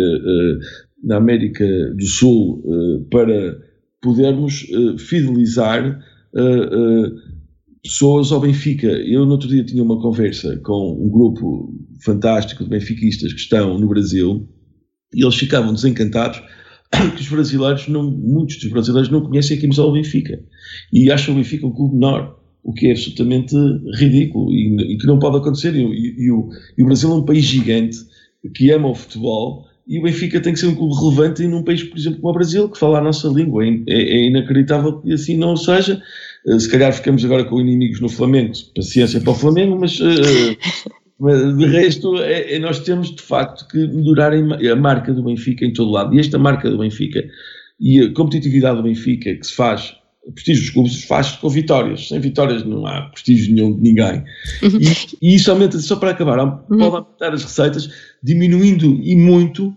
na 1.02 1.16
América 1.16 1.64
do 1.94 2.04
Sul 2.04 2.62
para 3.10 3.56
podermos 4.02 4.66
fidelizar 4.98 5.98
pessoas 7.86 8.32
ao 8.32 8.40
Benfica. 8.40 8.86
Eu 8.86 9.24
no 9.24 9.32
outro 9.32 9.48
dia 9.48 9.64
tinha 9.64 9.82
uma 9.82 10.00
conversa 10.00 10.56
com 10.58 10.92
um 11.00 11.08
grupo 11.08 11.72
fantástico 12.04 12.64
de 12.64 12.70
benfiquistas 12.70 13.32
que 13.32 13.40
estão 13.40 13.78
no 13.78 13.88
Brasil 13.88 14.48
e 15.14 15.24
eles 15.24 15.36
ficavam 15.36 15.72
desencantados 15.72 16.42
que 17.16 17.22
os 17.22 17.28
brasileiros, 17.28 17.88
não, 17.88 18.10
muitos 18.10 18.58
dos 18.58 18.70
brasileiros 18.70 19.10
não 19.10 19.22
conhecem 19.22 19.56
a 19.56 19.60
camisola 19.60 19.88
do 19.88 19.94
Benfica 19.94 20.40
e 20.92 21.10
acham 21.10 21.34
o 21.34 21.36
Benfica 21.36 21.66
um 21.66 21.72
clube 21.72 21.94
menor, 21.94 22.38
o 22.62 22.72
que 22.72 22.88
é 22.88 22.90
absolutamente 22.90 23.54
ridículo 23.94 24.52
e, 24.52 24.94
e 24.94 24.98
que 24.98 25.06
não 25.06 25.18
pode 25.18 25.36
acontecer. 25.38 25.74
E, 25.74 25.80
e, 25.80 26.30
o, 26.30 26.48
e, 26.76 26.82
o, 26.82 26.86
Brasil 26.86 27.10
é 27.10 27.14
um 27.14 27.24
país 27.24 27.44
gigante 27.44 27.98
que 28.54 28.70
ama 28.70 28.88
o 28.88 28.94
futebol 28.94 29.64
e 29.86 30.00
o 30.00 30.02
Benfica 30.02 30.40
tem 30.40 30.52
que 30.52 30.58
ser 30.58 30.66
um 30.66 30.74
clube 30.74 30.94
relevante 30.94 31.46
num 31.46 31.62
país, 31.62 31.84
por 31.84 31.96
exemplo, 31.96 32.20
como 32.20 32.30
o 32.30 32.34
Brasil, 32.34 32.68
que 32.68 32.78
fala 32.78 32.98
a 32.98 33.02
nossa 33.02 33.28
língua. 33.28 33.64
É, 33.64 33.68
é, 33.68 34.02
é 34.02 34.26
inacreditável 34.26 35.00
que 35.00 35.12
assim 35.12 35.36
não 35.36 35.56
seja. 35.56 36.02
Eh, 36.46 36.58
se 36.58 36.70
calhar 36.70 36.92
ficamos 36.92 37.24
agora 37.24 37.44
com 37.44 37.60
inimigos 37.60 38.00
no 38.00 38.08
Flamengo, 38.08 38.52
paciência 38.74 39.20
para 39.20 39.30
o 39.30 39.34
Flamengo, 39.34 39.78
mas. 39.78 39.98
Uh, 40.00 40.56
de 41.18 41.66
resto, 41.66 42.18
é, 42.18 42.54
é, 42.54 42.58
nós 42.58 42.80
temos 42.80 43.14
de 43.14 43.22
facto 43.22 43.66
que 43.68 43.78
melhorar 43.86 44.34
a 44.34 44.76
marca 44.76 45.14
do 45.14 45.22
Benfica 45.22 45.64
em 45.64 45.72
todo 45.72 45.90
lado. 45.90 46.14
E 46.14 46.20
esta 46.20 46.38
marca 46.38 46.70
do 46.70 46.76
Benfica 46.76 47.24
e 47.80 48.00
a 48.00 48.12
competitividade 48.12 48.76
do 48.76 48.82
Benfica 48.82 49.34
que 49.34 49.46
se 49.46 49.54
faz, 49.54 49.94
o 50.26 50.32
prestígio 50.32 50.62
dos 50.62 50.70
clubes 50.70 51.04
faz 51.04 51.32
com 51.32 51.48
vitórias. 51.48 52.08
Sem 52.08 52.20
vitórias 52.20 52.64
não 52.64 52.86
há 52.86 53.02
prestígio 53.08 53.54
nenhum 53.54 53.74
de 53.74 53.80
ninguém. 53.80 54.24
Uhum. 54.62 54.78
E, 54.78 55.30
e, 55.30 55.36
isso 55.36 55.50
aumenta, 55.50 55.78
só 55.78 55.96
para 55.96 56.10
acabar, 56.10 56.38
uhum. 56.38 56.78
pode 56.78 56.96
aumentar 56.96 57.32
as 57.32 57.42
receitas, 57.42 57.88
diminuindo 58.22 59.00
e 59.02 59.16
muito 59.16 59.74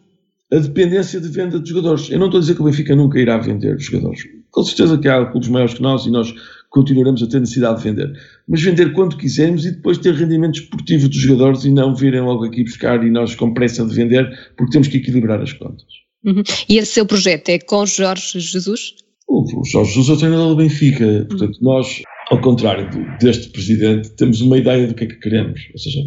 a 0.51 0.57
dependência 0.57 1.21
de 1.21 1.29
venda 1.29 1.57
de 1.57 1.69
jogadores. 1.69 2.09
Eu 2.09 2.19
não 2.19 2.25
estou 2.25 2.39
a 2.39 2.41
dizer 2.41 2.55
que 2.55 2.61
o 2.61 2.65
Benfica 2.65 2.95
nunca 2.95 3.17
irá 3.17 3.37
vender 3.37 3.79
jogadores. 3.79 4.23
Com 4.51 4.63
certeza 4.63 4.97
que 4.97 5.07
há 5.07 5.25
clubes 5.25 5.47
maiores 5.47 5.75
que 5.75 5.81
nós 5.81 6.05
e 6.05 6.11
nós 6.11 6.33
continuaremos 6.69 7.21
a 7.23 7.27
ter 7.27 7.39
necessidade 7.39 7.77
de 7.77 7.89
vender. 7.89 8.11
Mas 8.47 8.61
vender 8.61 8.93
quando 8.93 9.17
quisermos 9.17 9.65
e 9.65 9.71
depois 9.71 9.97
ter 9.97 10.13
rendimento 10.13 10.59
esportivo 10.59 11.09
dos 11.09 11.17
jogadores 11.17 11.65
e 11.65 11.71
não 11.71 11.95
virem 11.95 12.21
logo 12.21 12.45
aqui 12.45 12.63
buscar 12.63 13.03
e 13.05 13.09
nós 13.09 13.35
com 13.35 13.53
pressa 13.53 13.85
de 13.85 13.93
vender, 13.93 14.29
porque 14.55 14.71
temos 14.71 14.87
que 14.87 14.97
equilibrar 14.97 15.41
as 15.41 15.53
contas. 15.53 15.87
Uhum. 16.23 16.43
E 16.67 16.77
esse 16.77 16.93
seu 16.93 17.05
projeto 17.05 17.49
é 17.49 17.59
com 17.59 17.85
Jorge 17.85 18.39
Jesus? 18.39 18.95
O, 19.27 19.45
Jorge 19.65 19.93
Jesus 19.93 20.09
é 20.09 20.13
o 20.13 20.17
treinador 20.17 20.49
do 20.49 20.55
Benfica. 20.55 21.25
Portanto, 21.29 21.57
nós, 21.61 22.01
ao 22.29 22.41
contrário 22.41 22.89
deste 23.19 23.49
presidente, 23.49 24.09
temos 24.11 24.41
uma 24.41 24.57
ideia 24.57 24.87
do 24.87 24.93
que 24.93 25.05
é 25.05 25.07
que 25.07 25.15
queremos. 25.15 25.61
Ou 25.73 25.79
seja, 25.79 25.99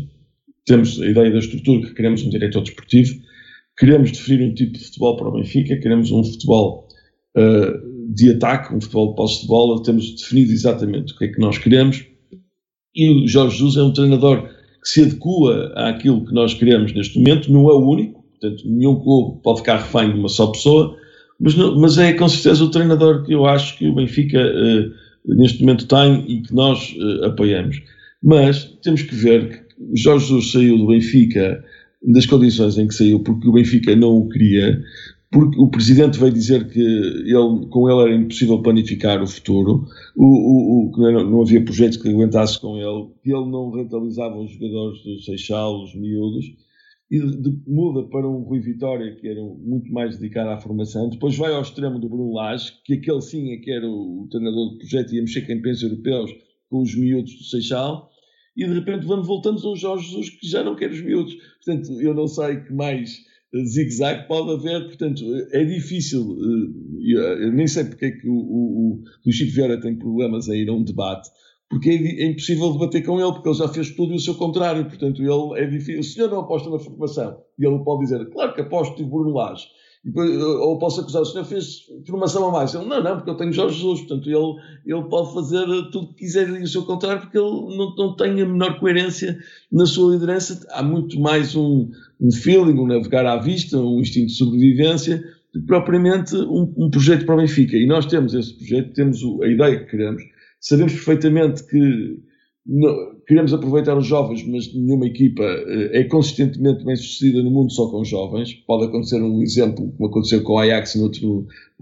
temos 0.66 1.00
a 1.00 1.06
ideia 1.06 1.30
da 1.30 1.38
estrutura 1.38 1.86
que 1.88 1.94
queremos 1.94 2.22
um 2.22 2.30
diretor 2.30 2.62
desportivo, 2.62 3.14
queremos 3.78 4.12
definir 4.12 4.50
um 4.50 4.54
tipo 4.54 4.72
de 4.72 4.84
futebol 4.84 5.16
para 5.16 5.28
o 5.28 5.32
Benfica, 5.32 5.76
queremos 5.78 6.10
um 6.10 6.22
futebol 6.22 6.88
uh, 7.36 7.91
de 8.14 8.30
ataque, 8.30 8.74
um 8.74 8.80
futebol 8.80 9.10
de 9.10 9.16
posse 9.16 9.42
de 9.42 9.46
bola, 9.46 9.82
temos 9.82 10.14
definido 10.14 10.52
exatamente 10.52 11.12
o 11.12 11.18
que 11.18 11.24
é 11.26 11.28
que 11.28 11.40
nós 11.40 11.58
queremos 11.58 12.04
e 12.94 13.08
o 13.08 13.26
Jorge 13.26 13.56
Jesus 13.56 13.76
é 13.76 13.82
um 13.82 13.92
treinador 13.92 14.42
que 14.82 14.88
se 14.88 15.02
adequa 15.02 15.72
àquilo 15.76 16.24
que 16.26 16.34
nós 16.34 16.54
queremos 16.54 16.92
neste 16.92 17.18
momento, 17.18 17.50
não 17.50 17.70
é 17.70 17.72
o 17.72 17.88
único, 17.88 18.22
portanto, 18.22 18.62
nenhum 18.66 18.96
clube 18.96 19.40
pode 19.42 19.60
ficar 19.60 19.78
refém 19.78 20.12
de 20.12 20.18
uma 20.18 20.28
só 20.28 20.48
pessoa, 20.48 20.96
mas, 21.40 21.54
não, 21.54 21.80
mas 21.80 21.98
é 21.98 22.12
com 22.12 22.28
certeza 22.28 22.64
o 22.64 22.70
treinador 22.70 23.24
que 23.24 23.32
eu 23.32 23.46
acho 23.46 23.78
que 23.78 23.88
o 23.88 23.94
Benfica 23.94 24.38
uh, 24.38 25.34
neste 25.36 25.60
momento 25.60 25.86
tem 25.86 26.24
e 26.28 26.42
que 26.42 26.54
nós 26.54 26.94
uh, 26.98 27.26
apoiamos. 27.26 27.80
Mas 28.22 28.64
temos 28.82 29.02
que 29.02 29.14
ver 29.14 29.48
que 29.48 29.96
Jorge 29.96 30.26
Jesus 30.26 30.52
saiu 30.52 30.78
do 30.78 30.88
Benfica 30.88 31.64
das 32.04 32.26
condições 32.26 32.76
em 32.78 32.88
que 32.88 32.94
saiu, 32.94 33.20
porque 33.20 33.48
o 33.48 33.52
Benfica 33.52 33.94
não 33.96 34.16
o 34.16 34.28
queria, 34.28 34.82
porque 35.32 35.58
o 35.58 35.66
presidente 35.66 36.18
veio 36.18 36.30
dizer 36.30 36.68
que 36.68 36.78
ele, 36.78 37.66
com 37.70 37.90
ele 37.90 38.02
era 38.02 38.14
impossível 38.14 38.60
planificar 38.60 39.20
o 39.22 39.26
futuro, 39.26 39.86
o, 40.14 40.26
o, 40.26 40.92
o, 40.94 41.12
não, 41.24 41.40
havia 41.40 41.64
projeto 41.64 42.00
que 42.00 42.10
aguentasse 42.10 42.60
com 42.60 42.76
ele, 42.76 43.08
que 43.22 43.32
ele 43.32 43.50
não 43.50 43.70
rentabilizava 43.70 44.38
os 44.38 44.52
jogadores 44.52 45.02
do 45.02 45.22
Seixal, 45.22 45.82
os 45.82 45.94
miúdos, 45.94 46.44
e 47.10 47.18
de, 47.18 47.58
muda 47.66 48.02
para 48.10 48.28
um 48.28 48.42
Rui 48.42 48.60
Vitória, 48.60 49.16
que 49.16 49.26
era 49.26 49.42
muito 49.42 49.90
mais 49.90 50.18
dedicado 50.18 50.50
à 50.50 50.58
formação, 50.58 51.08
depois 51.08 51.34
vai 51.34 51.54
ao 51.54 51.62
extremo 51.62 51.98
do 51.98 52.10
Bruno 52.10 52.34
Lage, 52.34 52.70
que 52.84 52.94
aquele 52.94 53.22
sim 53.22 53.52
é 53.52 53.56
que 53.56 53.70
era 53.70 53.88
o, 53.88 54.24
o 54.24 54.28
treinador 54.28 54.72
do 54.72 54.78
projeto, 54.78 55.14
ia 55.14 55.22
mexer 55.22 55.46
pensos 55.62 55.82
europeus 55.82 56.30
com 56.68 56.82
os 56.82 56.94
miúdos 56.94 57.34
do 57.34 57.44
Seixal, 57.44 58.10
e 58.54 58.66
de 58.66 58.74
repente 58.74 59.06
vamos 59.06 59.26
voltando 59.26 59.66
ao 59.66 59.76
Jorge 59.76 60.08
Jesus, 60.08 60.28
que 60.28 60.46
já 60.46 60.62
não 60.62 60.76
quer 60.76 60.90
os 60.90 61.00
miúdos. 61.00 61.34
Portanto, 61.64 61.98
eu 62.02 62.12
não 62.12 62.26
sei 62.26 62.60
que 62.60 62.72
mais 62.74 63.31
zigue-zague 63.54 64.26
pode 64.26 64.50
haver, 64.50 64.86
portanto, 64.86 65.22
é 65.52 65.64
difícil, 65.64 66.38
eh, 66.40 67.44
eu 67.44 67.52
nem 67.52 67.66
sei 67.66 67.84
porque 67.84 68.06
é 68.06 68.10
que 68.10 68.28
o, 68.28 68.34
o, 68.34 69.02
o 69.26 69.32
Chico 69.32 69.52
Vieira 69.52 69.80
tem 69.80 69.96
problemas 69.96 70.48
a 70.48 70.56
ir 70.56 70.68
a 70.68 70.72
um 70.72 70.82
debate, 70.82 71.28
porque 71.68 71.90
é, 71.90 71.94
é, 71.94 72.26
impossível 72.30 72.72
debater 72.72 73.04
com 73.04 73.20
ele, 73.20 73.32
porque 73.32 73.48
ele 73.48 73.58
já 73.58 73.68
fez 73.68 73.94
tudo 73.94 74.12
e 74.12 74.16
o 74.16 74.20
seu 74.20 74.34
contrário, 74.34 74.84
portanto, 74.86 75.22
ele 75.22 75.60
é 75.60 75.66
difícil. 75.66 76.00
O 76.00 76.04
senhor 76.04 76.30
não 76.30 76.40
aposta 76.40 76.70
na 76.70 76.78
formação, 76.78 77.38
e 77.58 77.66
ele 77.66 77.78
pode 77.84 78.04
dizer, 78.04 78.24
claro 78.30 78.54
que 78.54 78.60
aposto, 78.62 78.96
tive 78.96 79.10
Bruno 79.10 79.34
Lage, 79.34 79.66
ou 80.04 80.78
posso 80.78 81.00
acusar, 81.00 81.22
o 81.22 81.24
senhor 81.24 81.44
fez 81.44 81.86
formação 82.06 82.48
a 82.48 82.50
mais. 82.50 82.74
Ele, 82.74 82.86
não, 82.86 83.02
não, 83.02 83.16
porque 83.16 83.30
eu 83.30 83.36
tenho 83.36 83.52
Jorge 83.52 83.76
Jesus, 83.76 84.00
portanto 84.00 84.28
ele, 84.28 84.60
ele 84.84 85.08
pode 85.08 85.32
fazer 85.32 85.64
tudo 85.92 86.00
o 86.00 86.08
que 86.08 86.24
quiser 86.24 86.48
e 86.48 86.62
o 86.62 86.66
seu 86.66 86.82
contrário, 86.84 87.22
porque 87.22 87.38
ele 87.38 87.76
não, 87.76 87.94
não 87.94 88.16
tem 88.16 88.40
a 88.40 88.46
menor 88.46 88.80
coerência 88.80 89.38
na 89.70 89.86
sua 89.86 90.12
liderança. 90.12 90.66
Há 90.70 90.82
muito 90.82 91.20
mais 91.20 91.54
um, 91.54 91.88
um 92.20 92.32
feeling, 92.32 92.78
um 92.80 92.86
navegar 92.86 93.24
à 93.26 93.36
vista, 93.36 93.78
um 93.78 94.00
instinto 94.00 94.26
de 94.26 94.34
sobrevivência, 94.34 95.22
do 95.54 95.60
que 95.60 95.66
propriamente 95.66 96.34
um, 96.34 96.72
um 96.76 96.90
projeto 96.90 97.24
para 97.24 97.36
o 97.36 97.38
Benfica. 97.38 97.76
E 97.76 97.86
nós 97.86 98.06
temos 98.06 98.34
esse 98.34 98.54
projeto, 98.54 98.92
temos 98.94 99.20
a 99.40 99.46
ideia 99.46 99.78
que 99.84 99.90
queremos, 99.92 100.22
sabemos 100.58 100.94
perfeitamente 100.94 101.62
que 101.64 102.18
não, 102.64 103.20
queremos 103.26 103.52
aproveitar 103.52 103.96
os 103.98 104.06
jovens, 104.06 104.46
mas 104.46 104.72
nenhuma 104.72 105.06
equipa 105.06 105.42
eh, 105.42 106.00
é 106.00 106.04
consistentemente 106.04 106.84
bem 106.84 106.94
sucedida 106.94 107.42
no 107.42 107.50
mundo 107.50 107.72
só 107.72 107.88
com 107.90 108.04
jovens. 108.04 108.54
Pode 108.66 108.84
acontecer 108.84 109.20
um 109.20 109.42
exemplo, 109.42 109.92
como 109.96 110.08
aconteceu 110.08 110.42
com 110.42 110.54
o 110.54 110.58
Ajax 110.58 110.96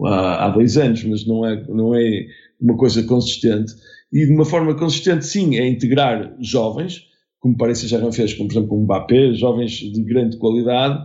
há, 0.04 0.46
há 0.46 0.48
dois 0.48 0.78
anos, 0.78 1.04
mas 1.04 1.26
não 1.26 1.44
é, 1.44 1.66
não 1.68 1.94
é 1.94 2.26
uma 2.60 2.76
coisa 2.76 3.02
consistente. 3.02 3.74
E 4.12 4.26
de 4.26 4.32
uma 4.32 4.44
forma 4.44 4.74
consistente, 4.74 5.26
sim, 5.26 5.56
é 5.56 5.68
integrar 5.68 6.34
jovens, 6.40 7.02
como 7.38 7.56
parece 7.56 7.86
já 7.86 7.98
não 7.98 8.10
fez, 8.12 8.32
como 8.34 8.48
por 8.48 8.54
exemplo 8.54 8.78
o 8.78 8.82
Mbappé, 8.82 9.34
jovens 9.34 9.72
de 9.72 10.02
grande 10.02 10.38
qualidade, 10.38 10.98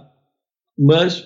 mas 0.77 1.19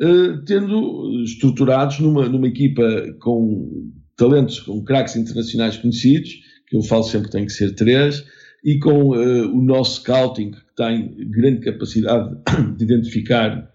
uh, 0.00 0.44
tendo 0.46 1.22
estruturados 1.24 1.98
numa, 1.98 2.28
numa 2.28 2.48
equipa 2.48 2.82
com 3.20 3.90
talentos, 4.16 4.60
com 4.60 4.82
craques 4.82 5.16
internacionais 5.16 5.76
conhecidos, 5.76 6.30
que 6.70 6.76
eu 6.76 6.82
falo 6.82 7.02
sempre 7.02 7.26
que 7.26 7.32
tem 7.32 7.44
que 7.44 7.52
ser 7.52 7.74
três, 7.74 8.24
e 8.64 8.78
com 8.78 9.10
uh, 9.10 9.56
o 9.56 9.60
nosso 9.60 10.00
scouting, 10.00 10.52
que 10.52 10.76
tem 10.76 11.14
grande 11.30 11.60
capacidade 11.60 12.36
de 12.78 12.84
identificar 12.84 13.70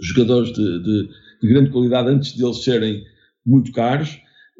jogadores 0.00 0.52
de, 0.52 0.82
de, 0.82 1.08
de 1.42 1.48
grande 1.48 1.70
qualidade 1.70 2.10
antes 2.10 2.34
de 2.34 2.44
eles 2.44 2.62
serem 2.62 3.02
muito 3.46 3.72
caros, 3.72 4.10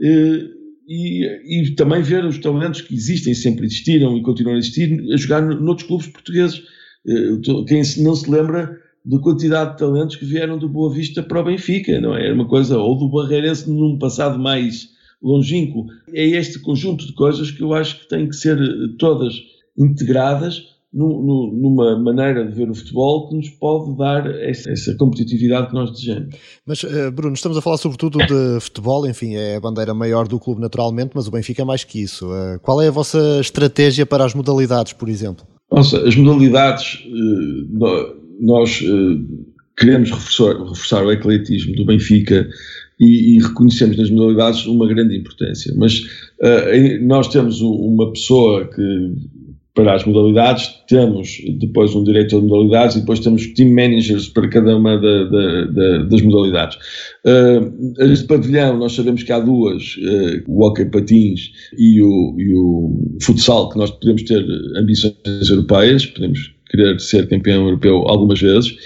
uh, 0.00 0.64
e, 0.86 1.24
e, 1.62 1.74
também 1.74 2.02
ver 2.02 2.24
os 2.24 2.38
talentos 2.38 2.82
que 2.82 2.94
existem, 2.94 3.34
sempre 3.34 3.66
existiram 3.66 4.16
e 4.16 4.22
continuam 4.22 4.56
a 4.56 4.58
existir, 4.58 5.00
a 5.12 5.16
jogar 5.16 5.42
noutros 5.42 5.86
clubes 5.86 6.06
portugueses. 6.06 6.62
Uh, 7.06 7.64
quem 7.66 7.82
não 7.98 8.14
se 8.14 8.30
lembra 8.30 8.78
da 9.04 9.18
quantidade 9.18 9.72
de 9.72 9.78
talentos 9.78 10.16
que 10.16 10.24
vieram 10.24 10.58
do 10.58 10.68
Boa 10.68 10.92
Vista 10.92 11.22
para 11.22 11.40
o 11.40 11.44
Benfica, 11.44 12.00
não 12.00 12.16
é? 12.16 12.24
Era 12.24 12.34
uma 12.34 12.48
coisa, 12.48 12.78
ou 12.78 12.96
do 12.96 13.10
Barreirense 13.10 13.68
num 13.68 13.98
passado 13.98 14.38
mais 14.38 14.93
longínquo. 15.24 15.87
É 16.12 16.24
este 16.24 16.58
conjunto 16.60 17.06
de 17.06 17.14
coisas 17.14 17.50
que 17.50 17.62
eu 17.62 17.72
acho 17.72 18.00
que 18.00 18.08
têm 18.08 18.28
que 18.28 18.37
ser 18.37 18.58
eh, 18.60 18.94
todas 18.98 19.34
integradas 19.78 20.74
numa 20.96 21.98
maneira 21.98 22.46
de 22.46 22.54
ver 22.54 22.70
o 22.70 22.74
futebol 22.74 23.28
que 23.28 23.34
nos 23.34 23.48
pode 23.48 23.96
dar 23.98 24.30
essa, 24.40 24.94
competitividade 24.96 25.66
que 25.66 25.74
nós 25.74 25.90
desejamos. 25.90 26.37
Mas, 26.64 26.84
eh, 26.84 27.10
Bruno, 27.10 27.34
estamos 27.34 27.58
a 27.58 27.60
falar 27.60 27.78
sobretudo 27.78 28.18
de 28.18 28.60
futebol, 28.60 29.04
enfim, 29.08 29.34
é 29.34 29.56
a 29.56 29.60
bandeira 29.60 29.92
maior 29.92 30.28
do 30.28 30.38
clube 30.38 30.60
naturalmente, 30.60 31.10
mas 31.12 31.26
o 31.26 31.32
Benfica 31.32 31.62
é 31.62 31.64
mais 31.64 31.82
que 31.82 32.00
isso. 32.00 32.32
Eh, 32.32 32.58
qual 32.62 32.80
é 32.80 32.87
a 32.87 32.92
vossa 32.92 33.40
estratégia 33.40 34.06
para 34.06 34.24
as 34.24 34.34
modalidades, 34.34 34.92
por 34.92 35.08
exemplo? 35.08 35.44
Nossa, 35.72 35.98
as 36.06 36.14
modalidades, 36.14 37.02
nós 38.40 38.80
queremos 39.76 40.10
reforçar, 40.10 40.56
reforçar 40.60 41.04
o 41.04 41.10
ecletismo 41.10 41.74
do 41.74 41.84
Benfica 41.84 42.48
e, 43.00 43.37
e, 43.37 43.42
reconhecemos 43.42 43.96
nas 43.96 44.11
modalidades 44.11 44.66
uma 44.66 44.87
grande 44.87 45.16
importância. 45.16 45.74
Mas 45.76 46.00
uh, 46.40 47.02
nós 47.02 47.28
temos 47.28 47.61
uma 47.61 48.12
pessoa 48.12 48.66
que 48.66 49.14
para 49.74 49.96
as 49.96 50.04
modalidades, 50.04 50.72
temos 50.87 51.42
depois 51.59 51.94
um 51.96 52.04
diretor 52.04 52.40
de 52.40 52.46
modalidades 52.46 52.94
e 52.94 53.00
depois 53.00 53.18
temos 53.18 53.44
team 53.54 53.70
managers 53.70 54.28
para 54.28 54.48
cada 54.48 54.76
uma 54.76 54.96
da, 54.96 55.24
da, 55.24 55.64
da, 55.64 55.98
das 56.04 56.22
modalidades. 56.22 56.78
Uh, 57.24 57.92
este 58.12 58.26
pavilhão, 58.26 58.78
nós 58.78 58.92
sabemos 58.92 59.24
que 59.24 59.33
há 59.33 59.40
duas, 59.40 59.96
uh, 59.96 60.42
o 60.46 60.64
hockey 60.64 60.85
patins 60.85 61.50
e 61.76 62.00
o, 62.00 62.37
e 62.38 62.54
o 62.54 63.18
futsal, 63.20 63.68
que 63.68 63.76
nós 63.76 63.90
podemos 63.90 64.22
ter 64.22 64.46
ambições 64.76 65.50
europeias, 65.50 66.07
podemos 66.07 66.54
querer 66.70 67.00
ser 67.00 67.28
campeão 67.28 67.64
europeu 67.64 67.96
algumas 68.09 68.40
vezes, 68.40 68.76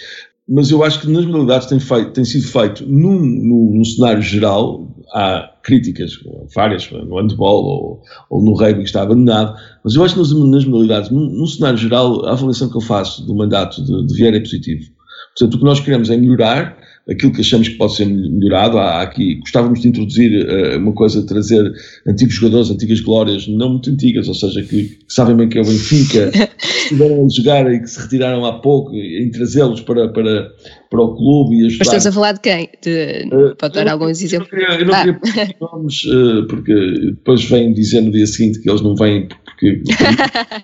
mas 0.48 0.70
eu 0.70 0.82
acho 0.82 1.00
que 1.00 1.10
nas 1.10 1.26
modalidades 1.26 1.66
tem, 1.66 1.78
feito, 1.78 2.12
tem 2.12 2.24
sido 2.24 2.46
feito 2.48 2.86
num, 2.86 3.18
num, 3.20 3.72
num 3.74 3.84
cenário 3.84 4.22
geral, 4.22 4.88
há 5.12 5.50
críticas 5.62 6.12
várias 6.54 6.90
no 6.90 7.20
handball 7.20 7.64
ou, 7.64 8.02
ou 8.30 8.42
no 8.42 8.54
rugby 8.54 8.80
que 8.80 8.88
está 8.88 9.02
abandonado, 9.02 9.54
mas 9.84 9.94
eu 9.94 10.02
acho 10.02 10.14
que 10.14 10.20
nas, 10.20 10.32
nas 10.32 10.64
modalidades, 10.64 11.10
num, 11.10 11.28
num, 11.28 11.46
cenário 11.46 11.78
geral, 11.78 12.24
a 12.24 12.32
avaliação 12.32 12.70
que 12.70 12.76
eu 12.76 12.80
faço 12.80 13.26
do 13.26 13.34
mandato 13.34 13.82
de, 13.84 14.06
de 14.06 14.14
Vieira 14.14 14.38
é 14.38 14.40
positivo. 14.40 14.90
Portanto, 15.36 15.54
o 15.54 15.58
que 15.58 15.64
nós 15.64 15.80
queremos 15.80 16.08
é 16.08 16.16
melhorar 16.16 16.78
aquilo 17.08 17.32
que 17.32 17.40
achamos 17.40 17.68
que 17.68 17.76
pode 17.76 17.96
ser 17.96 18.06
melhorado. 18.06 18.78
Há 18.78 19.02
aqui, 19.02 19.36
gostávamos 19.36 19.80
de 19.80 19.88
introduzir 19.88 20.46
uh, 20.46 20.78
uma 20.78 20.92
coisa, 20.92 21.24
trazer 21.26 21.72
antigos 22.06 22.34
jogadores, 22.34 22.70
antigas 22.70 23.00
glórias, 23.00 23.46
não 23.48 23.70
muito 23.70 23.90
antigas, 23.90 24.28
ou 24.28 24.34
seja, 24.34 24.62
que, 24.62 24.84
que 24.84 25.04
sabem 25.08 25.36
bem 25.36 25.48
que 25.48 25.58
é 25.58 25.62
o 25.62 25.64
Benfica, 25.64 26.30
que 26.58 26.64
estiveram 26.82 27.24
a 27.24 27.28
jogar 27.28 27.72
e 27.72 27.80
que 27.80 27.86
se 27.86 28.00
retiraram 28.00 28.44
há 28.44 28.60
pouco, 28.60 28.94
em 28.94 29.30
trazê-los 29.30 29.80
para, 29.80 30.08
para, 30.08 30.52
para 30.90 31.00
o 31.00 31.16
clube 31.16 31.56
e 31.56 31.66
ajudar. 31.66 31.78
Mas 31.78 31.88
estamos 31.88 32.06
a 32.06 32.12
falar 32.12 32.32
de 32.32 32.40
quem? 32.40 32.68
De, 32.82 33.28
uh, 33.34 33.56
pode 33.56 33.74
dar 33.74 33.88
alguns 33.88 34.22
exemplos? 34.22 34.50
Eu 34.52 34.86
não 34.86 34.94
queria, 34.94 35.20
ah. 35.42 35.66
nomes, 35.72 36.04
uh, 36.04 36.46
porque 36.48 36.74
depois 37.06 37.44
vêm 37.44 37.72
dizer 37.72 38.02
no 38.02 38.12
dia 38.12 38.26
seguinte 38.26 38.60
que 38.60 38.68
eles 38.68 38.82
não 38.82 38.94
vêm 38.94 39.28
porque, 39.58 39.82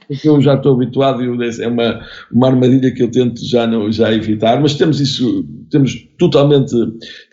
porque 0.06 0.28
eu 0.28 0.40
já 0.40 0.54
estou 0.54 0.74
habituado 0.74 1.22
e 1.22 1.62
é 1.62 1.68
uma, 1.68 2.00
uma 2.32 2.46
armadilha 2.48 2.92
que 2.92 3.02
eu 3.02 3.10
tento 3.10 3.44
já, 3.44 3.66
não, 3.66 3.90
já 3.90 4.12
evitar, 4.12 4.60
mas 4.60 4.74
temos 4.74 5.00
isso, 5.00 5.44
temos 5.74 6.08
totalmente 6.18 6.72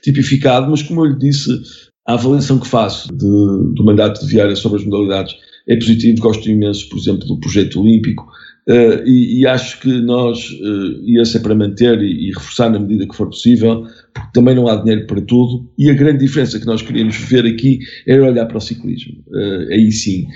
tipificado, 0.02 0.70
mas 0.70 0.82
como 0.82 1.06
eu 1.06 1.12
lhe 1.12 1.20
disse, 1.20 1.52
a 2.08 2.14
avaliação 2.14 2.60
que 2.60 2.68
faço 2.68 3.08
de, 3.10 3.18
do 3.76 3.84
mandato 3.84 4.20
de 4.20 4.28
Vieira 4.28 4.56
sobre 4.56 4.80
as 4.80 4.86
modalidades 4.86 5.36
é 5.68 5.76
positivo, 5.76 6.22
gosto 6.22 6.50
imenso, 6.50 6.90
por 6.90 6.98
exemplo, 6.98 7.28
do 7.28 7.40
projeto 7.40 7.80
olímpico, 7.80 8.28
Uh, 8.70 9.02
e, 9.08 9.40
e, 9.40 9.48
acho 9.48 9.80
que 9.80 9.90
nós, 10.02 10.52
uh, 10.52 11.02
e 11.04 11.20
esse 11.20 11.36
é 11.36 11.40
para 11.40 11.56
manter 11.56 12.00
e, 12.00 12.28
e, 12.28 12.32
reforçar 12.32 12.70
na 12.70 12.78
medida 12.78 13.08
que 13.08 13.16
for 13.16 13.26
possível, 13.28 13.88
porque 14.14 14.30
também 14.34 14.54
não 14.54 14.68
há 14.68 14.76
dinheiro 14.76 15.08
para 15.08 15.20
tudo, 15.20 15.68
e 15.80 15.90
a 15.90 15.94
grande 15.94 16.20
diferença 16.20 16.60
que 16.60 16.68
nós 16.68 16.80
queríamos 16.80 17.16
ver 17.16 17.44
aqui 17.48 17.80
era 18.06 18.24
olhar 18.24 18.46
para 18.46 18.60
o 18.60 18.62
ciclismo, 18.62 19.16
uh, 19.30 19.72
aí 19.72 19.92
sim. 19.92 20.28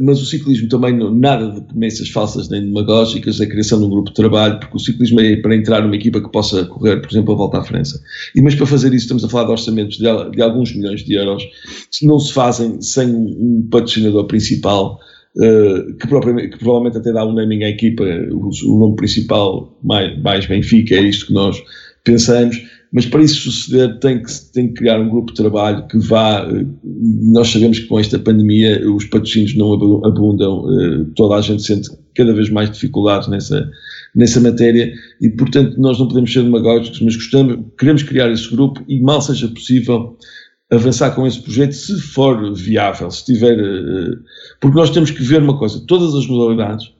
Mas 0.00 0.20
o 0.20 0.26
ciclismo 0.26 0.68
também, 0.68 0.96
não, 0.96 1.14
nada 1.14 1.48
de 1.52 1.60
promessas 1.60 2.08
falsas 2.08 2.48
nem 2.48 2.62
demagógicas, 2.62 3.40
a 3.40 3.46
criação 3.46 3.78
de 3.78 3.84
um 3.84 3.90
grupo 3.90 4.08
de 4.08 4.16
trabalho, 4.16 4.58
porque 4.58 4.76
o 4.76 4.80
ciclismo 4.80 5.20
é 5.20 5.36
para 5.36 5.54
entrar 5.54 5.82
numa 5.82 5.94
equipa 5.94 6.20
que 6.20 6.32
possa 6.32 6.64
correr, 6.64 7.00
por 7.00 7.08
exemplo, 7.08 7.32
a 7.32 7.36
volta 7.36 7.58
à 7.58 7.62
França. 7.62 8.02
E 8.34 8.42
mas 8.42 8.56
para 8.56 8.66
fazer 8.66 8.88
isso 8.88 9.04
estamos 9.04 9.24
a 9.24 9.28
falar 9.28 9.44
de 9.44 9.50
orçamentos 9.52 9.98
de, 9.98 10.30
de 10.32 10.42
alguns 10.42 10.74
milhões 10.74 11.04
de 11.04 11.14
euros, 11.14 11.44
que 11.96 12.04
não 12.06 12.18
se 12.18 12.32
fazem 12.32 12.82
sem 12.82 13.06
um 13.14 13.68
patrocinador 13.70 14.26
principal, 14.26 14.98
Uh, 15.34 15.94
que, 15.94 16.06
que, 16.06 16.58
provavelmente 16.58 16.98
até 16.98 17.10
dá 17.10 17.24
um 17.24 17.32
naming 17.32 17.64
à 17.64 17.70
equipa, 17.70 18.04
o, 18.04 18.50
o 18.66 18.78
nome 18.78 18.96
principal 18.96 19.78
mais, 19.82 20.20
mais 20.20 20.44
Benfica, 20.44 20.94
é 20.94 21.00
isto 21.00 21.28
que 21.28 21.32
nós 21.32 21.56
pensamos, 22.04 22.62
mas 22.92 23.06
para 23.06 23.22
isso 23.22 23.50
suceder 23.50 23.98
tem 23.98 24.22
que, 24.22 24.30
tem 24.52 24.68
que 24.68 24.74
criar 24.74 25.00
um 25.00 25.08
grupo 25.08 25.32
de 25.32 25.38
trabalho 25.38 25.86
que 25.86 25.98
vá, 25.98 26.46
uh, 26.46 26.68
nós 27.32 27.48
sabemos 27.48 27.78
que 27.78 27.86
com 27.86 27.98
esta 27.98 28.18
pandemia 28.18 28.86
os 28.90 29.06
patrocínios 29.06 29.56
não 29.56 29.72
abundam, 30.04 30.64
uh, 30.66 31.04
toda 31.16 31.36
a 31.36 31.40
gente 31.40 31.62
sente 31.62 31.88
cada 32.14 32.34
vez 32.34 32.50
mais 32.50 32.70
dificuldades 32.70 33.26
nessa, 33.28 33.70
nessa 34.14 34.38
matéria 34.38 34.92
e 35.20 35.30
portanto 35.30 35.80
nós 35.80 35.98
não 35.98 36.08
podemos 36.08 36.30
ser 36.30 36.42
demagógicos, 36.42 37.00
mas 37.00 37.16
gostamos, 37.16 37.58
queremos 37.78 38.02
criar 38.02 38.30
esse 38.30 38.50
grupo 38.50 38.82
e 38.86 39.00
mal 39.00 39.22
seja 39.22 39.48
possível 39.48 40.14
avançar 40.72 41.14
com 41.14 41.26
esse 41.26 41.40
projeto 41.40 41.72
se 41.72 42.00
for 42.00 42.54
viável, 42.54 43.10
se 43.10 43.24
tiver. 43.24 43.58
Eh, 43.58 44.16
porque 44.60 44.76
nós 44.76 44.90
temos 44.90 45.10
que 45.10 45.22
ver 45.22 45.42
uma 45.42 45.58
coisa: 45.58 45.84
todas 45.86 46.14
as 46.14 46.26
modalidades, 46.26 46.90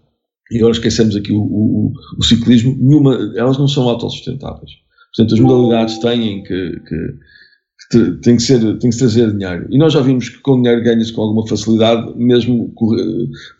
e 0.50 0.58
agora 0.58 0.72
esquecemos 0.72 1.16
aqui 1.16 1.32
o, 1.32 1.40
o, 1.40 1.92
o 2.18 2.22
ciclismo, 2.22 2.76
nenhuma, 2.78 3.32
elas 3.34 3.58
não 3.58 3.66
são 3.66 3.88
autossustentáveis. 3.88 4.70
Portanto, 5.14 5.34
as 5.34 5.40
modalidades 5.40 5.98
têm 5.98 6.42
que, 6.42 6.80
que 6.80 8.12
tem 8.22 8.36
que, 8.36 8.42
ser, 8.42 8.78
tem 8.78 8.90
que 8.90 8.96
trazer 8.96 9.30
dinheiro. 9.32 9.66
E 9.70 9.78
nós 9.78 9.92
já 9.92 10.00
vimos 10.00 10.28
que 10.28 10.38
com 10.38 10.56
dinheiro 10.56 10.82
ganha-se 10.82 11.12
com 11.12 11.22
alguma 11.22 11.46
facilidade, 11.46 12.16
mesmo 12.16 12.72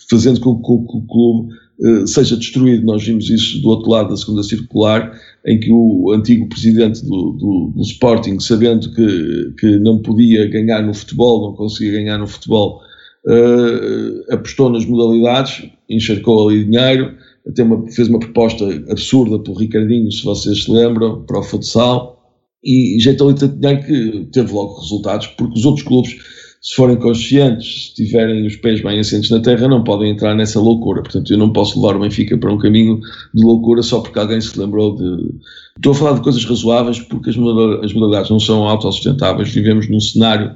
fazendo 0.09 0.41
com 0.41 0.63
que 0.63 0.73
o 0.73 1.03
clube 1.07 1.55
eh, 1.83 2.07
seja 2.07 2.37
destruído. 2.37 2.87
Nós 2.87 3.05
vimos 3.05 3.29
isso 3.29 3.61
do 3.61 3.69
outro 3.69 3.91
lado 3.91 4.11
da 4.11 4.17
segunda 4.17 4.43
circular, 4.43 5.13
em 5.47 5.59
que 5.59 5.73
o 5.73 6.13
antigo 6.13 6.49
presidente 6.49 7.05
do, 7.05 7.33
do, 7.33 7.73
do 7.75 7.83
Sporting, 7.83 8.39
sabendo 8.39 8.93
que, 8.95 9.55
que 9.59 9.79
não 9.79 10.01
podia 10.01 10.49
ganhar 10.49 10.83
no 10.83 10.95
futebol, 10.95 11.49
não 11.49 11.57
conseguia 11.57 11.93
ganhar 11.93 12.19
no 12.19 12.27
futebol, 12.27 12.81
uh, 13.27 14.35
apostou 14.35 14.71
nas 14.71 14.85
modalidades, 14.85 15.69
encharcou 15.89 16.49
ali 16.49 16.65
dinheiro, 16.65 17.15
até 17.47 17.63
uma, 17.65 17.91
fez 17.91 18.09
uma 18.09 18.21
proposta 18.21 18.65
absurda 18.89 19.39
pelo 19.41 19.59
Ricardinho, 19.59 20.11
se 20.13 20.25
vocês 20.25 20.65
se 20.65 20.71
lembram, 20.71 21.25
para 21.25 21.41
o 21.41 21.43
futsal, 21.43 22.21
e 22.63 22.97
injetou 22.97 23.29
ali 23.29 23.39
tanto 23.39 23.59
dinheiro 23.59 23.85
que 23.85 24.29
teve 24.33 24.53
logo 24.53 24.81
resultados, 24.81 25.27
porque 25.27 25.59
os 25.59 25.65
outros 25.65 25.85
clubes 25.85 26.17
se 26.63 26.77
forem 26.77 26.97
conscientes, 26.97 27.89
se 27.89 27.95
tiverem 27.95 28.47
os 28.47 28.55
pés 28.55 28.81
bem 28.81 29.01
assentes 29.01 29.31
na 29.31 29.41
terra, 29.41 29.67
não 29.67 29.83
podem 29.83 30.13
entrar 30.13 30.33
nessa 30.33 30.61
loucura. 30.61 31.03
Portanto, 31.03 31.33
eu 31.33 31.37
não 31.37 31.53
posso 31.53 31.81
levar 31.81 31.97
o 31.97 32.01
Benfica 32.01 32.39
para 32.39 32.53
um 32.53 32.59
caminho 32.59 33.01
de 33.35 33.43
loucura 33.43 33.83
só 33.83 34.01
porque 34.01 34.19
alguém 34.19 34.41
se 34.41 34.57
lembrou 34.57 34.95
de. 34.95 35.35
Estou 35.77 35.91
a 35.91 35.95
falar 35.95 36.13
de 36.15 36.21
coisas 36.21 36.45
razoáveis 36.45 37.01
porque 37.01 37.31
as 37.31 37.37
modalidades 37.37 38.31
não 38.31 38.39
são 38.39 38.69
autossustentáveis. 38.69 39.53
Vivemos 39.53 39.89
num 39.89 39.99
cenário 39.99 40.55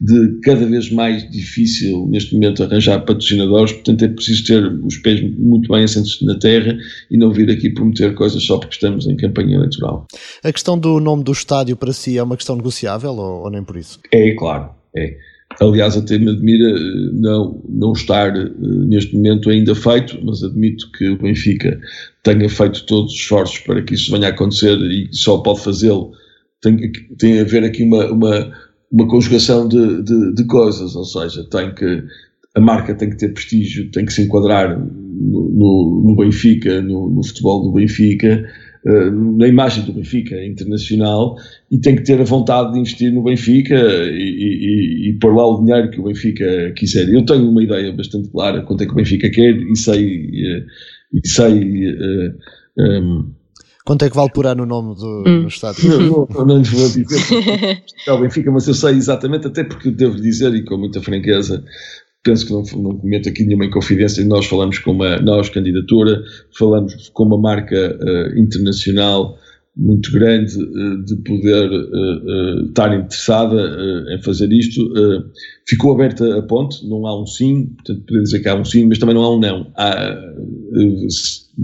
de 0.00 0.40
cada 0.40 0.66
vez 0.66 0.90
mais 0.90 1.30
difícil 1.30 2.08
neste 2.08 2.34
momento 2.34 2.64
arranjar 2.64 3.04
patrocinadores, 3.04 3.72
portanto 3.72 4.04
é 4.04 4.08
preciso 4.08 4.44
ter 4.44 4.66
os 4.84 4.96
pés 4.96 5.20
muito 5.38 5.70
bem 5.70 5.84
assentes 5.84 6.20
na 6.22 6.36
terra 6.38 6.76
e 7.10 7.16
não 7.16 7.30
vir 7.30 7.48
aqui 7.50 7.70
prometer 7.70 8.14
coisas 8.14 8.42
só 8.42 8.58
porque 8.58 8.74
estamos 8.74 9.06
em 9.06 9.16
campanha 9.16 9.56
eleitoral. 9.56 10.06
A 10.42 10.50
questão 10.50 10.76
do 10.76 10.98
nome 10.98 11.22
do 11.22 11.30
estádio 11.30 11.76
para 11.76 11.92
si 11.92 12.18
é 12.18 12.22
uma 12.22 12.36
questão 12.36 12.56
negociável 12.56 13.12
ou, 13.12 13.44
ou 13.44 13.50
nem 13.50 13.62
por 13.62 13.76
isso? 13.76 14.00
É, 14.10 14.34
claro, 14.34 14.70
é. 14.96 15.16
Aliás, 15.62 15.96
até 15.96 16.18
me 16.18 16.30
admira 16.30 16.68
eh, 16.68 17.10
não, 17.12 17.62
não 17.68 17.92
estar 17.92 18.36
uh, 18.36 18.84
neste 18.86 19.14
momento 19.14 19.48
ainda 19.48 19.74
feito, 19.74 20.18
mas 20.24 20.42
admito 20.42 20.90
que 20.90 21.08
o 21.08 21.18
Benfica 21.18 21.80
tenha 22.24 22.48
feito 22.48 22.84
todos 22.84 23.12
os 23.12 23.18
esforços 23.20 23.58
para 23.60 23.80
que 23.82 23.94
isso 23.94 24.10
venha 24.10 24.26
a 24.26 24.30
acontecer 24.30 24.76
e 24.78 25.08
só 25.12 25.38
pode 25.38 25.60
fazê-lo. 25.60 26.10
Tem, 26.60 26.90
tem 27.16 27.40
a 27.40 27.44
ver 27.44 27.64
aqui 27.64 27.84
uma, 27.84 28.10
uma, 28.10 28.52
uma 28.90 29.08
conjugação 29.08 29.68
de, 29.68 30.02
de, 30.02 30.34
de, 30.34 30.44
coisas, 30.46 30.96
ou 30.96 31.04
seja, 31.04 31.44
tem 31.48 31.72
que, 31.74 32.02
a 32.56 32.60
marca 32.60 32.94
tem 32.94 33.10
que 33.10 33.16
ter 33.18 33.32
prestígio, 33.32 33.90
tem 33.92 34.04
que 34.04 34.12
se 34.12 34.22
enquadrar 34.22 34.78
no, 34.78 35.48
no, 35.48 36.02
no 36.06 36.16
Benfica, 36.16 36.82
no, 36.82 37.08
no 37.08 37.24
futebol 37.24 37.62
do 37.62 37.72
Benfica, 37.72 38.26
eh, 38.26 38.46
na 38.84 39.46
imagem 39.46 39.84
do 39.84 39.92
Benfica 39.92 40.44
internacional 40.44 41.36
e 41.70 41.78
tem 41.78 41.94
que 41.94 42.02
ter 42.02 42.20
a 42.20 42.24
vontade 42.24 42.72
de 42.72 42.80
investir 42.80 43.12
no 43.12 43.22
Benfica 43.22 43.76
e, 43.76 45.06
e, 45.06 45.10
e 45.10 45.18
pôr 45.20 45.34
lá 45.34 45.46
o 45.46 45.64
dinheiro 45.64 45.90
que 45.90 46.00
o 46.00 46.04
Benfica 46.04 46.72
quiser. 46.76 47.08
Eu 47.08 47.24
tenho 47.24 47.48
uma 47.48 47.62
ideia 47.62 47.92
bastante 47.92 48.28
clara 48.30 48.62
quanto 48.62 48.82
é 48.82 48.86
que 48.86 48.92
o 48.92 48.96
Benfica 48.96 49.30
quer 49.30 49.56
e 49.56 49.76
sei. 49.76 50.30
Eh, 50.34 50.64
e 51.14 51.28
sei 51.28 51.90
uh, 51.90 52.34
um, 52.78 52.84
ehm, 52.84 53.24
Quanto 53.84 54.04
é 54.04 54.10
que 54.10 54.14
vale 54.14 54.30
por 54.30 54.46
ano 54.46 54.62
o 54.62 54.66
nome 54.66 54.94
do, 54.94 55.24
hum. 55.26 55.46
estádio? 55.48 55.88
Não, 55.88 56.28
não, 56.30 56.46
não 56.46 56.58
lhes 56.58 56.70
vou 56.70 56.88
dizer 56.88 57.82
é 58.06 58.12
o 58.12 58.20
Benfica, 58.20 58.50
mas 58.52 58.68
eu 58.68 58.74
sei 58.74 58.94
exatamente, 58.94 59.48
até 59.48 59.64
porque 59.64 59.90
devo 59.90 60.20
dizer, 60.20 60.54
e 60.54 60.64
com 60.64 60.76
muita 60.76 61.02
franqueza, 61.02 61.64
penso 62.22 62.46
que 62.46 62.52
não, 62.52 62.62
não 62.82 62.96
cometo 62.98 63.28
aqui 63.28 63.44
nenhuma 63.44 63.66
inconfidência, 63.66 64.24
nós 64.24 64.46
falamos 64.46 64.78
com 64.78 64.92
uma, 64.92 65.18
nós, 65.18 65.48
candidatura, 65.48 66.22
falamos 66.56 67.10
com 67.12 67.24
uma 67.24 67.38
marca 67.38 67.98
uh, 68.00 68.38
internacional 68.38 69.38
muito 69.74 70.12
grande 70.12 70.54
uh, 70.62 71.04
de 71.04 71.16
poder 71.16 71.70
uh, 71.70 72.66
estar 72.68 72.94
interessada 72.94 73.56
em 74.14 74.22
fazer 74.22 74.52
isto. 74.52 74.82
ficou 75.66 75.92
aberta 75.92 76.38
a 76.38 76.42
ponte, 76.42 76.86
não 76.86 77.06
há 77.06 77.20
um 77.20 77.26
sim, 77.26 77.66
portanto 77.74 78.06
poder 78.06 78.22
dizer 78.22 78.40
que 78.40 78.48
há 78.48 78.54
um 78.54 78.64
sim, 78.64 78.86
mas 78.86 78.98
também 78.98 79.14
não 79.14 79.22
há 79.22 79.34
um 79.34 79.40
não. 79.40 79.72
Há, 79.76 80.16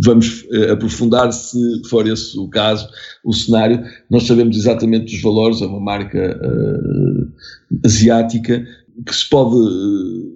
vamos 0.05 0.45
aprofundar 0.71 1.33
se 1.33 1.59
for 1.89 2.07
esse 2.07 2.39
o 2.39 2.49
caso, 2.49 2.89
o 3.25 3.33
cenário. 3.33 3.83
Nós 4.11 4.25
sabemos 4.25 4.57
exatamente 4.57 5.13
dos 5.13 5.23
valores, 5.23 5.63
é 5.63 5.67
uma 5.67 5.81
marca 5.81 6.41
asiática, 7.85 8.65
que 9.07 9.15
se 9.15 9.29
pode, 9.29 9.57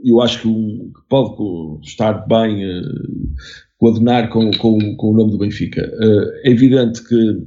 eu 0.04 0.20
acho 0.20 0.40
que, 0.40 0.48
um, 0.48 0.92
que 0.94 1.00
pode 1.08 1.86
estar 1.86 2.26
bem 2.26 2.64
uh, 2.64 4.28
com, 4.30 4.50
com, 4.52 4.96
com, 4.96 5.10
o 5.10 5.16
nome 5.16 5.32
do 5.32 5.38
Benfica. 5.38 5.82
Uh, 6.00 6.30
é 6.44 6.50
evidente 6.50 7.02
que 7.02 7.42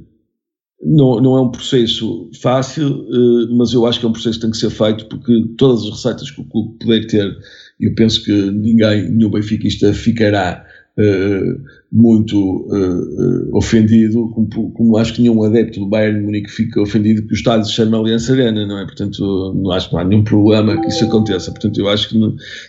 não, 0.82 1.20
não 1.20 1.36
é 1.36 1.40
um 1.40 1.50
processo 1.50 2.30
fácil, 2.40 2.88
uh, 2.88 3.56
mas 3.56 3.72
eu 3.72 3.86
acho 3.86 3.98
que 3.98 4.06
é 4.06 4.08
um 4.08 4.12
processo 4.12 4.38
que 4.38 4.42
tem 4.42 4.50
que 4.50 4.58
ser 4.58 4.70
feito 4.70 5.06
porque 5.06 5.54
todas 5.56 5.82
as 5.84 5.90
receitas 5.90 6.30
que 6.30 6.40
o 6.40 6.44
clube 6.44 6.78
puder 6.78 7.06
ter 7.06 7.36
eu 7.80 7.94
penso 7.94 8.24
que 8.24 8.32
ninguém, 8.32 9.10
nenhum 9.10 9.30
benfiquista 9.30 9.92
ficará 9.92 10.64
uh, 10.98 11.62
muito 11.92 12.66
uh, 12.66 13.56
ofendido, 13.56 14.28
como, 14.30 14.70
como, 14.72 14.96
acho 14.96 15.14
que 15.14 15.22
nenhum 15.22 15.42
adepto 15.44 15.80
do 15.80 15.86
Bayern 15.86 16.18
de 16.18 16.24
Munique 16.24 16.50
fica 16.50 16.80
ofendido 16.80 17.22
que 17.22 17.32
o 17.32 17.34
estádio 17.34 17.66
se 17.66 17.72
chama 17.72 17.98
Aliança 17.98 18.32
Arena, 18.32 18.66
não 18.66 18.78
é? 18.78 18.84
Portanto, 18.84 19.54
não 19.54 19.70
acho 19.70 19.88
que 19.88 19.94
não 19.94 20.00
há 20.00 20.04
nenhum 20.04 20.24
problema 20.24 20.80
que 20.80 20.88
isso 20.88 21.04
aconteça. 21.04 21.50
Portanto, 21.50 21.78
eu 21.78 21.88
acho 21.88 22.08
que 22.08 22.18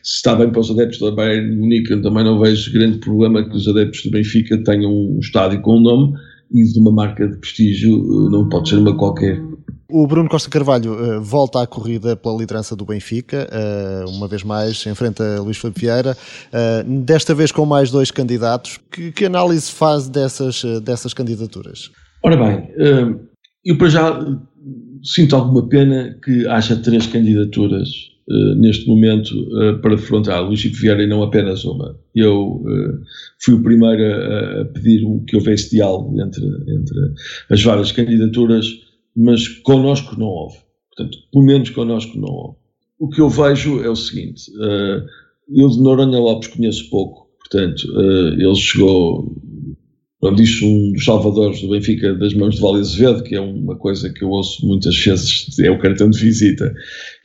se 0.03 0.15
está 0.15 0.35
bem 0.35 0.49
para 0.49 0.61
os 0.61 0.69
adeptos 0.69 0.99
do 0.99 1.15
Bayern 1.15 1.49
de 1.49 1.55
Munique, 1.57 1.91
eu 1.91 2.01
também 2.01 2.23
não 2.23 2.39
vejo 2.39 2.71
grande 2.71 2.99
problema 2.99 3.43
que 3.43 3.55
os 3.55 3.67
adeptos 3.67 4.03
do 4.03 4.11
Benfica 4.11 4.57
tenham 4.63 4.91
um 4.91 5.19
estádio 5.19 5.61
com 5.61 5.77
um 5.77 5.81
nome 5.81 6.13
e 6.51 6.63
de 6.63 6.79
uma 6.79 6.91
marca 6.91 7.27
de 7.27 7.37
prestígio, 7.37 8.29
não 8.29 8.47
pode 8.47 8.69
ser 8.69 8.77
uma 8.77 8.95
qualquer. 8.95 9.41
O 9.89 10.05
Bruno 10.05 10.27
Costa 10.27 10.49
Carvalho 10.49 10.93
uh, 10.93 11.21
volta 11.21 11.61
à 11.61 11.67
corrida 11.67 12.15
pela 12.15 12.37
liderança 12.37 12.75
do 12.75 12.85
Benfica, 12.85 13.47
uh, 13.49 14.09
uma 14.09 14.27
vez 14.27 14.43
mais 14.43 14.85
enfrenta 14.85 15.39
Luís 15.39 15.57
Filipe 15.57 15.79
Vieira, 15.79 16.11
uh, 16.11 17.01
desta 17.03 17.33
vez 17.33 17.53
com 17.53 17.65
mais 17.65 17.89
dois 17.89 18.11
candidatos. 18.11 18.79
Que, 18.91 19.13
que 19.13 19.25
análise 19.25 19.71
faz 19.71 20.09
dessas, 20.09 20.61
dessas 20.81 21.13
candidaturas? 21.13 21.89
Ora 22.23 22.35
bem, 22.35 22.67
eu 23.63 23.77
para 23.77 23.89
já 23.89 24.25
sinto 25.03 25.35
alguma 25.35 25.67
pena 25.69 26.17
que 26.23 26.45
haja 26.47 26.75
três 26.75 27.07
candidaturas 27.07 27.87
neste 28.57 28.85
momento 28.87 29.31
para 29.81 29.95
defrontar 29.95 30.43
Luís 30.43 30.61
Filipe 30.61 30.81
Vieira 30.81 31.03
e 31.03 31.07
não 31.07 31.23
apenas 31.23 31.63
uma. 31.63 31.95
Eu 32.13 32.61
fui 33.39 33.53
o 33.53 33.63
primeiro 33.63 34.03
a, 34.03 34.61
a 34.61 34.65
pedir 34.65 35.01
que 35.27 35.37
houvesse 35.37 35.69
diálogo 35.69 36.19
entre, 36.19 36.43
entre 36.43 36.97
as 37.49 37.63
várias 37.63 37.91
candidaturas 37.91 38.86
mas 39.17 39.47
connosco 39.47 40.17
não 40.17 40.27
houve. 40.27 40.57
Portanto, 40.95 41.17
pelo 41.31 41.43
menos 41.43 41.69
connosco 41.71 42.17
não 42.17 42.29
houve. 42.29 42.57
O 42.99 43.09
que 43.09 43.19
eu 43.19 43.29
vejo 43.29 43.83
é 43.83 43.89
o 43.89 43.95
seguinte: 43.95 44.51
uh, 44.51 45.03
eu 45.49 45.69
de 45.69 45.79
Noronha 45.79 46.19
Lopes 46.19 46.49
conheço 46.49 46.89
pouco, 46.89 47.27
portanto, 47.39 47.83
uh, 47.93 48.33
ele 48.33 48.55
chegou, 48.55 49.35
como 50.19 50.35
disse 50.35 50.63
um 50.65 50.91
dos 50.93 51.05
salvadores 51.05 51.61
do 51.61 51.69
Benfica, 51.69 52.13
das 52.15 52.33
mãos 52.33 52.55
de 52.55 52.61
Vale 52.61 52.79
Azevedo, 52.79 53.23
que 53.23 53.35
é 53.35 53.39
uma 53.39 53.75
coisa 53.75 54.11
que 54.11 54.23
eu 54.23 54.29
ouço 54.29 54.65
muitas 54.65 54.95
vezes, 54.97 55.57
é 55.59 55.69
o 55.69 55.79
cartão 55.79 56.09
de 56.09 56.19
visita, 56.19 56.73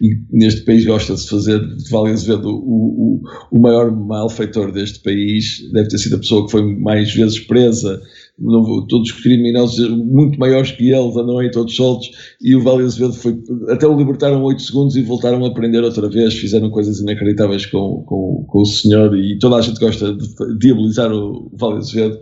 e 0.00 0.14
neste 0.31 0.62
país 0.62 0.85
gosta-se 0.85 1.28
fazer 1.28 1.59
de 1.59 1.90
Vale 1.90 2.11
Azevedo 2.12 2.48
o, 2.48 3.22
o, 3.22 3.22
o 3.50 3.59
maior 3.59 3.90
malfeitor 3.90 4.72
deste 4.72 5.00
país, 5.00 5.70
deve 5.72 5.88
ter 5.88 5.98
sido 5.98 6.16
a 6.16 6.20
pessoa 6.20 6.44
que 6.44 6.52
foi 6.52 6.62
mais 6.76 7.12
vezes 7.14 7.40
presa 7.40 8.00
todos 8.88 9.11
os 9.11 9.22
criminosos 9.22 9.88
muito 9.88 10.38
maiores 10.38 10.72
que 10.72 10.90
eles 10.90 11.16
andam 11.16 11.38
aí 11.38 11.50
todos 11.50 11.74
soltos. 11.74 12.11
E 12.40 12.55
o 12.55 12.62
Vale 12.62 12.85
Azevedo 12.85 13.14
foi, 13.14 13.38
até 13.68 13.87
o 13.87 13.96
libertaram 13.96 14.42
8 14.42 14.62
segundos 14.62 14.96
e 14.96 15.02
voltaram 15.02 15.44
a 15.44 15.55
prender 15.55 15.83
outra 15.83 16.09
vez, 16.09 16.35
fizeram 16.35 16.70
coisas 16.70 17.00
inacreditáveis 17.00 17.66
com, 17.66 18.02
com, 18.07 18.44
com 18.48 18.61
o 18.61 18.66
senhor. 18.66 19.16
E 19.16 19.38
toda 19.38 19.57
a 19.57 19.61
gente 19.61 19.78
gosta 19.78 20.12
de 20.12 20.59
diabolizar 20.59 21.12
o 21.12 21.50
Vale 21.55 21.78
Azevedo 21.78 22.18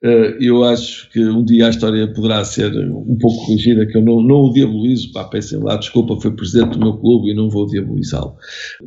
eu 0.00 0.62
acho 0.62 1.10
que 1.10 1.20
um 1.24 1.44
dia 1.44 1.66
a 1.66 1.70
história 1.70 2.06
poderá 2.12 2.44
ser 2.44 2.72
um 2.88 3.16
pouco 3.20 3.44
corrigida, 3.46 3.84
que 3.84 3.96
eu 3.96 4.02
não, 4.02 4.22
não 4.22 4.42
o 4.42 4.52
diabolizo, 4.52 5.12
pá, 5.12 5.24
peçam 5.24 5.62
lá 5.64 5.76
desculpa, 5.76 6.20
foi 6.20 6.30
presidente 6.30 6.78
do 6.78 6.78
meu 6.78 6.96
clube 6.98 7.30
e 7.30 7.34
não 7.34 7.50
vou 7.50 7.66
diabolizá-lo. 7.66 8.36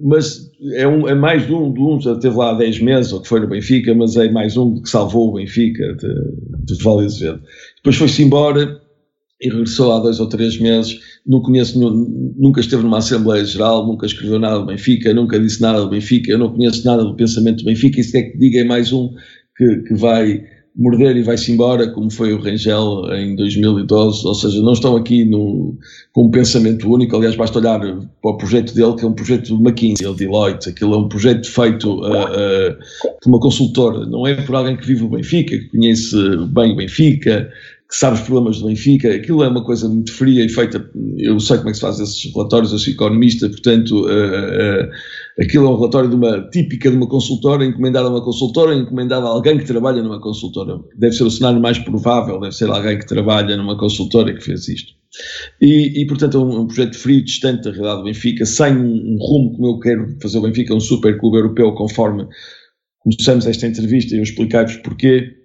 Mas 0.02 0.50
é, 0.74 0.88
um, 0.88 1.08
é 1.10 1.14
mais 1.14 1.50
um 1.50 1.74
de 1.74 1.82
um, 1.82 2.00
já 2.00 2.16
teve 2.16 2.38
lá 2.38 2.54
10 2.54 2.80
meses, 2.80 3.12
ou 3.12 3.22
que 3.22 3.28
foi 3.28 3.42
no 3.42 3.50
Benfica, 3.50 3.94
mas 3.94 4.16
é 4.16 4.32
mais 4.32 4.56
um 4.56 4.82
que 4.82 4.90
salvou 4.90 5.30
o 5.30 5.34
Benfica 5.34 5.96
de, 5.96 6.76
de 6.76 6.82
Vale 6.82 7.06
Azevedo. 7.06 7.42
Depois 7.78 7.98
foi-se 7.98 8.24
embora 8.24 8.80
e 9.42 9.50
regressou 9.50 9.92
há 9.92 10.00
dois 10.00 10.20
ou 10.20 10.30
três 10.30 10.58
meses. 10.60 10.98
Não 11.28 11.42
conheço, 11.42 11.78
nunca 12.38 12.62
esteve 12.62 12.84
numa 12.84 13.00
Assembleia 13.00 13.44
Geral, 13.44 13.86
nunca 13.86 14.06
escreveu 14.06 14.40
nada 14.40 14.60
do 14.60 14.66
Benfica, 14.66 15.14
nunca 15.14 15.38
disse 15.38 15.62
nada 15.62 15.82
do 15.82 15.90
Benfica, 15.90 16.32
eu 16.32 16.38
não 16.38 16.54
conheço 16.54 16.86
nada 16.86 17.04
do 17.04 17.16
pensamento 17.16 17.58
do 17.58 17.66
Benfica. 17.66 18.00
Isso 18.00 18.16
é 18.16 18.22
que 18.22 18.38
diga 18.38 18.60
é 18.60 18.64
mais 18.64 18.94
um 18.94 19.14
que, 19.58 19.78
que 19.84 19.94
vai 19.96 20.44
morder 20.76 21.18
e 21.18 21.24
vai-se 21.24 21.52
embora, 21.52 21.90
como 21.90 22.10
foi 22.10 22.34
o 22.34 22.42
Rangel 22.42 23.06
em 23.14 23.36
2012, 23.36 24.26
ou 24.26 24.34
seja, 24.34 24.62
não 24.62 24.74
estão 24.74 24.96
aqui 24.96 25.26
no, 25.26 25.78
com 26.14 26.26
um 26.26 26.32
pensamento 26.32 26.90
único, 26.92 27.16
aliás 27.16 27.36
basta 27.36 27.60
olhar 27.60 27.80
para 27.80 28.32
o 28.32 28.38
projeto 28.38 28.74
dele, 28.74 28.96
que 28.96 29.04
é 29.04 29.08
um 29.08 29.14
projeto 29.14 29.48
de 29.48 29.54
McKinsey, 29.54 30.16
Deloitte, 30.16 30.70
aquilo 30.70 30.94
é 30.94 30.98
um 30.98 31.10
projeto 31.10 31.46
feito 31.46 32.00
uh, 32.00 32.24
uh, 32.24 32.78
por 33.22 33.30
uma 33.30 33.40
consultora, 33.40 34.06
não 34.06 34.26
é 34.26 34.36
por 34.36 34.56
alguém 34.56 34.78
que 34.78 34.88
vive 34.88 35.04
o 35.04 35.10
Benfica, 35.10 35.58
que 35.58 35.70
conhece 35.70 36.16
bem 36.48 36.72
o 36.72 36.76
Benfica, 36.78 37.52
que 37.92 37.98
sabe 37.98 38.16
os 38.16 38.22
problemas 38.22 38.60
do 38.60 38.68
Benfica, 38.68 39.14
aquilo 39.14 39.44
é 39.44 39.50
uma 39.50 39.66
coisa 39.66 39.90
muito 39.90 40.14
fria 40.14 40.46
e 40.46 40.48
feita, 40.48 40.90
eu 41.18 41.38
sei 41.42 41.58
como 41.58 41.68
é 41.68 41.72
que 41.72 41.78
se 41.78 41.82
faz 41.82 42.00
esses 42.00 42.34
relatórios, 42.34 42.72
eu 42.72 42.80
sou 42.80 42.94
economista, 42.94 43.50
portanto, 43.50 44.06
uh, 44.06 44.86
uh, 44.86 44.90
aquilo 45.42 45.66
é 45.66 45.70
um 45.70 45.76
relatório 45.76 46.10
de 46.10 46.16
uma, 46.16 46.50
típica 46.52 46.90
de 46.90 46.96
uma 46.96 47.10
consultora, 47.10 47.66
encomendada 47.66 48.08
a 48.08 48.10
uma 48.12 48.24
consultora, 48.24 48.74
encomendada 48.74 49.26
a 49.26 49.30
alguém 49.30 49.58
que 49.58 49.66
trabalha 49.66 50.02
numa 50.02 50.22
consultora. 50.22 50.80
Deve 50.98 51.14
ser 51.14 51.26
o 51.26 51.30
cenário 51.30 51.60
mais 51.60 51.80
provável, 51.80 52.40
deve 52.40 52.56
ser 52.56 52.70
alguém 52.70 52.98
que 52.98 53.06
trabalha 53.06 53.58
numa 53.58 53.78
consultora 53.78 54.34
que 54.34 54.42
fez 54.42 54.70
isto. 54.70 54.94
E, 55.60 56.02
e 56.02 56.08
portanto, 56.08 56.38
é 56.38 56.40
um, 56.40 56.62
um, 56.62 56.68
projeto 56.68 56.98
frio, 56.98 57.22
distante 57.22 57.64
da 57.64 57.72
realidade 57.72 57.98
do 57.98 58.06
Benfica, 58.06 58.46
sem 58.46 58.74
um, 58.74 59.16
um 59.16 59.18
rumo 59.20 59.52
como 59.52 59.68
eu 59.68 59.80
quero 59.80 60.16
fazer 60.22 60.38
o 60.38 60.44
Benfica, 60.44 60.74
um 60.74 60.80
super 60.80 61.20
clube 61.20 61.40
europeu, 61.40 61.74
conforme 61.74 62.26
começamos 63.00 63.46
esta 63.46 63.68
entrevista 63.68 64.16
e 64.16 64.20
eu 64.20 64.24
explicar-vos 64.24 64.78
porquê 64.78 65.41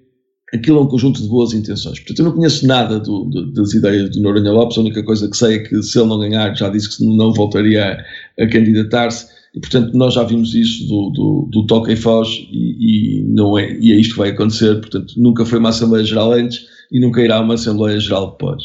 aquilo 0.55 0.79
é 0.79 0.83
um 0.83 0.87
conjunto 0.87 1.21
de 1.21 1.29
boas 1.29 1.53
intenções. 1.53 1.99
Portanto, 1.99 2.19
eu 2.21 2.25
não 2.27 2.33
conheço 2.33 2.67
nada 2.67 3.01
do, 3.01 3.25
do, 3.25 3.53
das 3.53 3.75
ideias 3.75 4.11
do 4.11 4.21
Noronha 4.21 4.53
Lopes, 4.53 4.79
a 4.79 4.81
única 4.81 5.03
coisa 5.03 5.29
que 5.29 5.37
sei 5.37 5.57
é 5.57 5.59
que 5.59 5.83
se 5.83 5.99
ele 5.99 6.09
não 6.09 6.19
ganhar, 6.19 6.55
já 6.55 6.69
disse 6.69 6.97
que 6.97 7.05
não 7.05 7.33
voltaria 7.33 8.05
a, 8.39 8.43
a 8.43 8.49
candidatar-se, 8.49 9.27
e 9.55 9.61
portanto 9.61 9.97
nós 9.97 10.15
já 10.15 10.23
vimos 10.23 10.55
isso 10.55 10.87
do, 10.87 11.11
do, 11.11 11.49
do 11.51 11.67
toque 11.67 11.93
e 11.93 11.97
foz, 11.97 12.29
e, 12.29 13.21
e, 13.21 13.23
não 13.25 13.59
é, 13.59 13.77
e 13.81 13.93
é 13.93 13.97
isto 13.97 14.13
que 14.13 14.19
vai 14.19 14.31
acontecer, 14.31 14.81
portanto 14.81 15.15
nunca 15.17 15.45
foi 15.45 15.59
uma 15.59 15.71
Assembleia 15.71 16.05
Geral 16.05 16.33
antes 16.33 16.67
e 16.93 17.01
nunca 17.01 17.23
irá 17.23 17.41
uma 17.41 17.55
Assembleia 17.55 17.99
Geral 17.99 18.33
depois. 18.33 18.63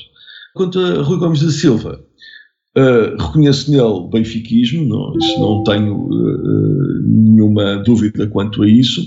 Quanto 0.54 0.80
a 0.80 1.02
Rui 1.02 1.18
Gomes 1.18 1.42
da 1.42 1.50
Silva, 1.50 2.04
uh, 2.78 3.24
reconheço 3.24 3.72
nele 3.72 4.10
benfiquismo, 4.12 4.86
não, 4.86 5.14
não 5.40 5.64
tenho 5.64 5.96
uh, 5.96 7.02
nenhuma 7.04 7.78
dúvida 7.78 8.28
quanto 8.28 8.62
a 8.62 8.68
isso, 8.68 9.02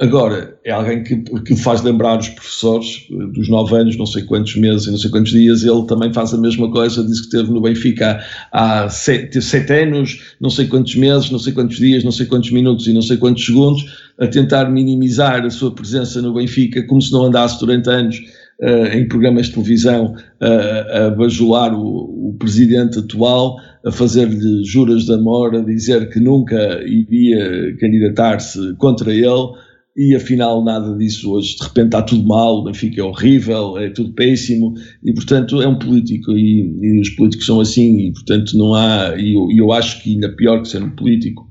Agora, 0.00 0.58
é 0.64 0.70
alguém 0.70 1.02
que, 1.02 1.16
que 1.16 1.54
faz 1.54 1.82
lembrar 1.82 2.18
os 2.18 2.30
professores 2.30 3.06
eh, 3.10 3.26
dos 3.34 3.50
nove 3.50 3.76
anos, 3.76 3.98
não 3.98 4.06
sei 4.06 4.22
quantos 4.22 4.56
meses 4.56 4.86
e 4.86 4.90
não 4.90 4.96
sei 4.96 5.10
quantos 5.10 5.30
dias, 5.30 5.62
ele 5.62 5.86
também 5.86 6.10
faz 6.10 6.32
a 6.32 6.38
mesma 6.38 6.70
coisa, 6.72 7.04
disse 7.04 7.20
que 7.20 7.26
esteve 7.26 7.52
no 7.52 7.60
Benfica 7.60 8.18
há 8.50 8.88
sete, 8.88 9.42
sete 9.42 9.70
anos, 9.74 10.36
não 10.40 10.48
sei 10.48 10.68
quantos 10.68 10.96
meses, 10.96 11.30
não 11.30 11.38
sei 11.38 11.52
quantos 11.52 11.76
dias, 11.76 12.02
não 12.02 12.12
sei 12.12 12.24
quantos 12.24 12.50
minutos 12.50 12.86
e 12.86 12.94
não 12.94 13.02
sei 13.02 13.18
quantos 13.18 13.44
segundos, 13.44 14.10
a 14.18 14.26
tentar 14.26 14.70
minimizar 14.70 15.44
a 15.44 15.50
sua 15.50 15.70
presença 15.70 16.22
no 16.22 16.32
Benfica, 16.32 16.82
como 16.86 17.02
se 17.02 17.12
não 17.12 17.26
andasse 17.26 17.60
durante 17.60 17.90
anos 17.90 18.16
uh, 18.62 18.96
em 18.96 19.06
programas 19.06 19.48
de 19.48 19.52
televisão 19.52 20.14
uh, 20.14 21.06
a 21.06 21.10
bajular 21.10 21.74
o, 21.74 22.30
o 22.30 22.36
presidente 22.38 23.00
atual, 23.00 23.58
a 23.84 23.92
fazer-lhe 23.92 24.64
juras 24.64 25.04
de 25.04 25.12
amor, 25.12 25.54
a 25.54 25.60
dizer 25.60 26.08
que 26.08 26.18
nunca 26.18 26.82
iria 26.86 27.76
candidatar-se 27.76 28.74
contra 28.78 29.12
ele, 29.12 29.52
e 30.00 30.16
afinal 30.16 30.64
nada 30.64 30.96
disso 30.96 31.30
hoje, 31.30 31.56
de 31.56 31.62
repente 31.62 31.88
está 31.88 32.00
tudo 32.00 32.26
mal, 32.26 32.60
o 32.60 32.64
Benfica 32.64 33.02
é 33.02 33.04
horrível, 33.04 33.76
é 33.76 33.90
tudo 33.90 34.14
péssimo, 34.14 34.72
e 35.04 35.12
portanto 35.12 35.60
é 35.60 35.68
um 35.68 35.78
político, 35.78 36.32
e, 36.32 36.74
e 36.80 37.00
os 37.02 37.10
políticos 37.10 37.44
são 37.44 37.60
assim, 37.60 37.98
e 37.98 38.12
portanto 38.14 38.56
não 38.56 38.72
há, 38.72 39.14
e 39.18 39.34
eu, 39.34 39.50
eu, 39.54 39.72
acho 39.72 40.02
que 40.02 40.14
ainda 40.14 40.34
pior 40.34 40.62
que 40.62 40.68
ser 40.68 40.82
um 40.82 40.96
político, 40.96 41.46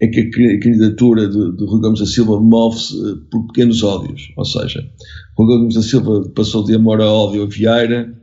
é 0.00 0.06
que 0.06 0.20
a 0.20 0.60
candidatura 0.60 1.26
de, 1.26 1.56
de 1.56 1.64
Rui 1.64 1.80
Gomes 1.80 1.98
da 1.98 2.06
Silva 2.06 2.38
move-se 2.38 2.94
eh, 2.94 3.14
por 3.32 3.48
pequenos 3.48 3.82
ódios, 3.82 4.32
ou 4.36 4.44
seja, 4.44 4.88
Rui 5.36 5.48
Gomes 5.48 5.74
da 5.74 5.82
Silva 5.82 6.22
passou 6.36 6.62
de 6.62 6.76
amor 6.76 7.00
a 7.00 7.12
ódio 7.12 7.42
a 7.42 7.46
Vieira, 7.46 8.14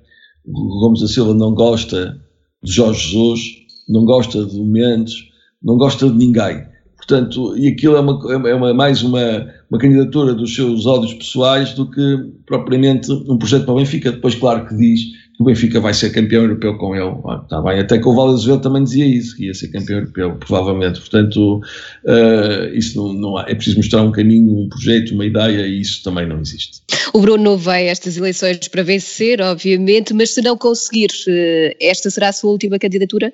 Rui 0.48 0.80
Gomes 0.80 1.02
da 1.02 1.08
Silva 1.10 1.34
não 1.34 1.54
gosta 1.54 2.18
de 2.64 2.72
Jorge 2.72 3.10
Jesus, 3.10 3.42
não 3.90 4.06
gosta 4.06 4.46
de 4.46 4.58
Mendes, 4.58 5.16
não 5.62 5.76
gosta 5.76 6.10
de 6.10 6.16
ninguém. 6.16 6.64
Portanto, 7.08 7.56
e 7.56 7.68
aquilo 7.68 7.96
é, 7.96 8.00
uma, 8.00 8.50
é 8.50 8.56
uma, 8.56 8.74
mais 8.74 9.04
uma, 9.04 9.48
uma 9.69 9.80
candidatura 9.80 10.34
dos 10.34 10.54
seus 10.54 10.86
ódios 10.86 11.13
pessoais 11.13 11.73
do 11.73 11.89
que 11.89 12.17
propriamente 12.45 13.12
um 13.12 13.38
projeto 13.38 13.65
para 13.65 13.73
o 13.73 13.78
Benfica. 13.78 14.12
Depois, 14.12 14.36
claro 14.36 14.67
que 14.67 14.75
diz 14.75 15.01
que 15.36 15.41
o 15.41 15.45
Benfica 15.45 15.80
vai 15.82 15.93
ser 15.93 16.12
campeão 16.12 16.43
europeu 16.43 16.78
com 16.78 16.95
ele. 16.95 17.13
Ah, 17.25 17.41
está 17.43 17.62
bem, 17.62 17.80
até 17.80 17.97
que 17.97 18.08
o 18.08 18.21
Azevedo 18.21 18.62
também 18.62 18.84
dizia 18.84 19.06
isso, 19.06 19.36
que 19.36 19.45
ia 19.47 19.54
ser 19.54 19.67
campeão 19.67 19.99
europeu, 19.99 20.36
provavelmente. 20.36 20.99
Portanto, 20.99 21.58
uh, 21.58 22.73
isso 22.73 22.97
não, 22.97 23.13
não 23.13 23.38
há. 23.38 23.45
É 23.47 23.56
preciso 23.56 23.78
mostrar 23.78 24.01
um 24.01 24.12
caminho, 24.12 24.58
um 24.58 24.69
projeto, 24.69 25.13
uma 25.13 25.25
ideia, 25.25 25.67
e 25.67 25.82
isso 25.82 26.04
também 26.04 26.25
não 26.25 26.39
existe. 26.39 26.82
O 27.13 27.19
Bruno 27.19 27.58
vai 27.58 27.88
a 27.88 27.91
estas 27.91 28.17
eleições 28.17 28.67
para 28.67 28.84
vencer, 28.84 29.41
obviamente, 29.41 30.13
mas 30.13 30.34
se 30.34 30.41
não 30.41 30.58
conseguir, 30.58 31.10
eh, 31.28 31.75
esta 31.82 32.10
será 32.10 32.30
a 32.30 32.34
sua 32.34 32.51
última 32.51 32.80
candidatura? 32.80 33.34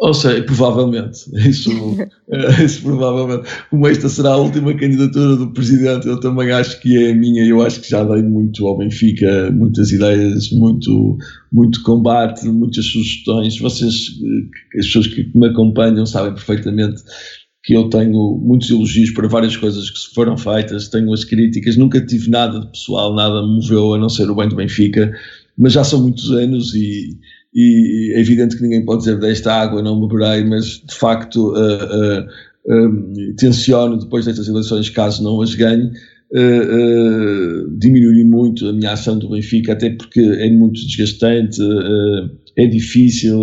Ou 0.00 0.14
seja, 0.14 0.42
provavelmente, 0.44 1.28
isso, 1.46 1.70
eh, 2.32 2.64
isso 2.64 2.82
provavelmente, 2.82 3.46
como 3.68 3.86
esta 3.86 4.08
será 4.08 4.30
a 4.30 4.36
última 4.38 4.72
candidatura 4.72 5.36
do 5.36 5.52
Presidente, 5.52 6.08
eu 6.08 6.18
também 6.18 6.50
acho 6.52 6.80
que 6.80 6.96
é 6.96 7.10
a 7.10 7.14
minha, 7.14 7.44
eu 7.44 7.60
acho 7.60 7.82
que 7.82 7.90
já 7.90 8.02
dei 8.02 8.22
muito 8.22 8.66
ao 8.66 8.78
Benfica, 8.78 9.50
muitas 9.50 9.92
ideias, 9.92 10.50
muito, 10.52 11.18
muito 11.52 11.82
combate, 11.82 12.48
muitas 12.48 12.86
sugestões, 12.86 13.58
vocês, 13.58 13.92
eh, 13.94 14.78
as 14.78 14.86
pessoas 14.86 15.06
que 15.08 15.30
me 15.34 15.48
acompanham 15.48 16.06
sabem 16.06 16.32
perfeitamente 16.32 17.02
que 17.62 17.74
eu 17.74 17.90
tenho 17.90 18.38
muitos 18.42 18.70
elogios 18.70 19.10
para 19.10 19.28
várias 19.28 19.54
coisas 19.54 19.90
que 19.90 20.14
foram 20.14 20.34
feitas, 20.34 20.88
tenho 20.88 21.12
as 21.12 21.24
críticas, 21.24 21.76
nunca 21.76 22.00
tive 22.00 22.30
nada 22.30 22.58
de 22.58 22.70
pessoal, 22.70 23.14
nada 23.14 23.42
me 23.42 23.56
moveu 23.56 23.92
a 23.92 23.98
não 23.98 24.08
ser 24.08 24.30
o 24.30 24.34
bem 24.34 24.48
do 24.48 24.56
Benfica, 24.56 25.12
mas 25.58 25.74
já 25.74 25.84
são 25.84 26.00
muitos 26.00 26.30
anos 26.30 26.74
e, 26.74 27.18
e 27.54 28.12
é 28.14 28.20
evidente 28.20 28.56
que 28.56 28.62
ninguém 28.62 28.84
pode 28.84 29.00
dizer 29.00 29.18
desta 29.18 29.52
água 29.52 29.82
não 29.82 30.06
beberei, 30.06 30.44
mas 30.44 30.82
de 30.86 30.94
facto 30.94 31.52
uh, 31.52 32.22
uh, 32.72 32.86
uh, 32.86 33.34
tenciono 33.36 33.98
depois 33.98 34.24
destas 34.24 34.48
eleições, 34.48 34.88
caso 34.88 35.22
não 35.22 35.42
as 35.42 35.54
ganhe, 35.54 35.90
uh, 36.32 37.78
diminuir 37.78 38.24
muito 38.24 38.68
a 38.68 38.72
minha 38.72 38.92
ação 38.92 39.18
do 39.18 39.30
Benfica, 39.30 39.72
até 39.72 39.90
porque 39.90 40.20
é 40.20 40.48
muito 40.48 40.80
desgastante, 40.86 41.60
é 42.56 42.66
difícil, 42.66 43.40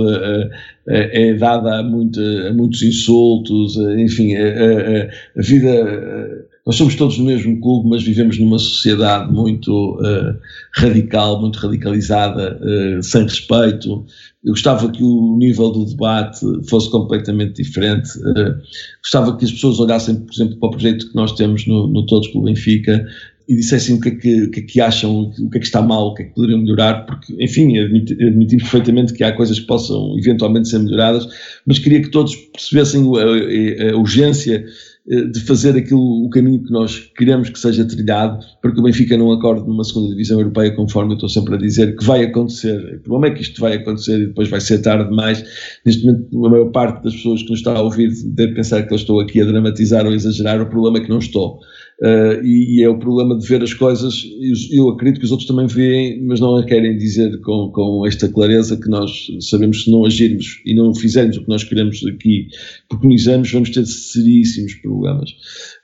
é 0.88 1.34
dada 1.34 1.76
a, 1.76 1.80
a 1.80 2.54
muitos 2.54 2.82
insultos, 2.82 3.76
enfim, 3.98 4.36
a 4.36 5.41
vida 5.41 6.47
nós 6.67 6.75
somos 6.75 6.95
todos 6.95 7.17
no 7.17 7.23
mesmo 7.23 7.62
clube, 7.62 7.88
mas 7.88 8.03
vivemos 8.03 8.38
numa 8.38 8.60
sociedade 8.60 9.32
muito 9.32 9.97
uh, 10.01 10.38
radical, 10.75 11.39
muito 11.39 11.56
radicalizada, 11.60 12.60
uh, 12.62 13.01
sem 13.01 13.23
respeito. 13.23 14.06
Eu 14.43 14.51
gostava 14.51 14.91
que 14.91 15.01
o 15.01 15.38
nível 15.38 15.71
do 15.71 15.86
debate 15.86 16.41
fosse 16.67 16.91
completamente 16.91 17.63
diferente. 17.63 18.10
Uh, 18.19 18.60
gostava 19.01 19.38
que 19.38 19.45
as 19.45 19.51
pessoas 19.53 19.80
olhassem, 19.80 20.15
por 20.15 20.34
exemplo, 20.34 20.58
para 20.58 20.67
o 20.67 20.71
projeto 20.71 21.08
que 21.08 21.15
nós 21.15 21.32
temos 21.32 21.65
no, 21.65 21.88
no 21.88 22.06
Todos 22.06 22.27
pelo 22.27 22.43
Benfica 22.43 23.08
e 23.47 23.56
dissessem 23.56 23.95
o 23.95 24.01
que, 24.01 24.10
é 24.10 24.15
que, 24.15 24.41
o 24.43 24.51
que, 24.51 24.60
é 24.60 24.63
que 24.63 24.82
acham, 24.82 25.21
o 25.39 25.49
que 25.49 25.58
é 25.58 25.62
que 25.62 25.67
está 25.67 25.82
mal, 25.82 26.08
o 26.08 26.15
que 26.15 26.23
é 26.23 26.25
que 26.25 26.36
poderiam 26.36 26.60
melhorar, 26.60 27.06
porque, 27.06 27.34
enfim, 27.41 27.77
admitimos 27.77 28.63
perfeitamente 28.63 29.13
que 29.13 29.23
há 29.23 29.32
coisas 29.32 29.58
que 29.58 29.67
possam 29.67 30.19
eventualmente 30.19 30.67
ser 30.67 30.80
melhoradas, 30.80 31.25
mas 31.65 31.80
queria 31.80 32.01
que 32.01 32.12
todos 32.12 32.36
percebessem 32.36 33.01
a, 33.15 33.86
a, 33.88 33.93
a 33.93 33.97
urgência 33.97 34.65
de 35.08 35.39
fazer 35.41 35.78
aquilo, 35.78 36.26
o 36.26 36.30
caminho 36.30 36.62
que 36.62 36.72
nós 36.72 37.00
queremos 37.17 37.50
que 37.50 37.58
seja 37.58 37.86
trilhado 37.86 38.43
para 38.62 38.74
que 38.74 38.80
o 38.80 38.84
Benfica 38.84 39.17
não 39.17 39.32
acorde 39.32 39.65
numa 39.65 39.84
segunda 39.86 40.10
divisão 40.10 40.38
europeia, 40.38 40.76
conforme 40.76 41.13
eu 41.13 41.15
estou 41.15 41.30
sempre 41.30 41.56
a 41.56 41.58
dizer, 41.58 41.96
que 41.96 42.04
vai 42.04 42.26
acontecer. 42.26 42.96
O 42.96 43.00
problema 43.04 43.34
é 43.34 43.38
que 43.38 43.41
isto 43.41 43.62
vai 43.62 43.76
acontecer 43.76 44.20
e 44.20 44.26
depois 44.28 44.50
vai 44.50 44.60
ser 44.60 44.80
tarde 44.80 45.10
demais. 45.10 45.46
Neste 45.86 46.06
momento, 46.06 46.46
a 46.46 46.50
maior 46.50 46.72
parte 46.72 47.04
das 47.06 47.15
pessoas 47.15 47.41
que 47.41 47.50
nos 47.50 47.60
está 47.60 47.78
a 47.78 47.82
ouvir 47.82 48.12
deve 48.26 48.56
pensar 48.56 48.84
que 48.84 48.93
eu 48.93 48.98
estou 48.98 49.22
aqui 49.22 49.41
a 49.41 49.46
dramatizar 49.46 50.06
ou 50.06 50.12
a 50.12 50.15
exagerar. 50.15 50.62
O 50.62 50.65
problema 50.65 50.98
é 50.98 51.02
que 51.02 51.10
não 51.10 51.20
estou. 51.20 51.62
Uh, 52.00 52.46
e, 52.46 52.78
e, 52.78 52.84
é 52.84 52.90
o 52.90 53.00
problema 53.00 53.36
de 53.36 53.48
ver 53.48 53.64
as 53.64 53.74
coisas, 53.74 54.24
eu 54.72 54.88
acredito 54.90 55.20
que 55.20 55.26
os 55.26 55.32
outros 55.32 55.48
também 55.48 55.66
veem, 55.66 56.24
mas 56.26 56.40
não 56.40 56.56
a 56.56 56.64
querem 56.64 56.96
dizer 56.96 57.42
com, 57.42 57.72
com 57.72 58.06
esta 58.06 58.30
clareza 58.30 58.78
que 58.78 58.88
nós 58.88 59.28
sabemos 59.40 59.80
que 59.80 59.84
se 59.86 59.92
não 59.92 60.06
agirmos 60.06 60.62
e 60.64 60.76
não 60.76 60.94
fizermos 60.94 61.38
o 61.38 61.44
que 61.44 61.50
nós 61.50 61.64
queremos 61.64 62.06
aqui, 62.06 62.50
preconizamos, 62.88 63.52
vamos 63.52 63.72
ter 63.72 63.84
seríssimos 63.84 64.76
problemas. 64.76 65.32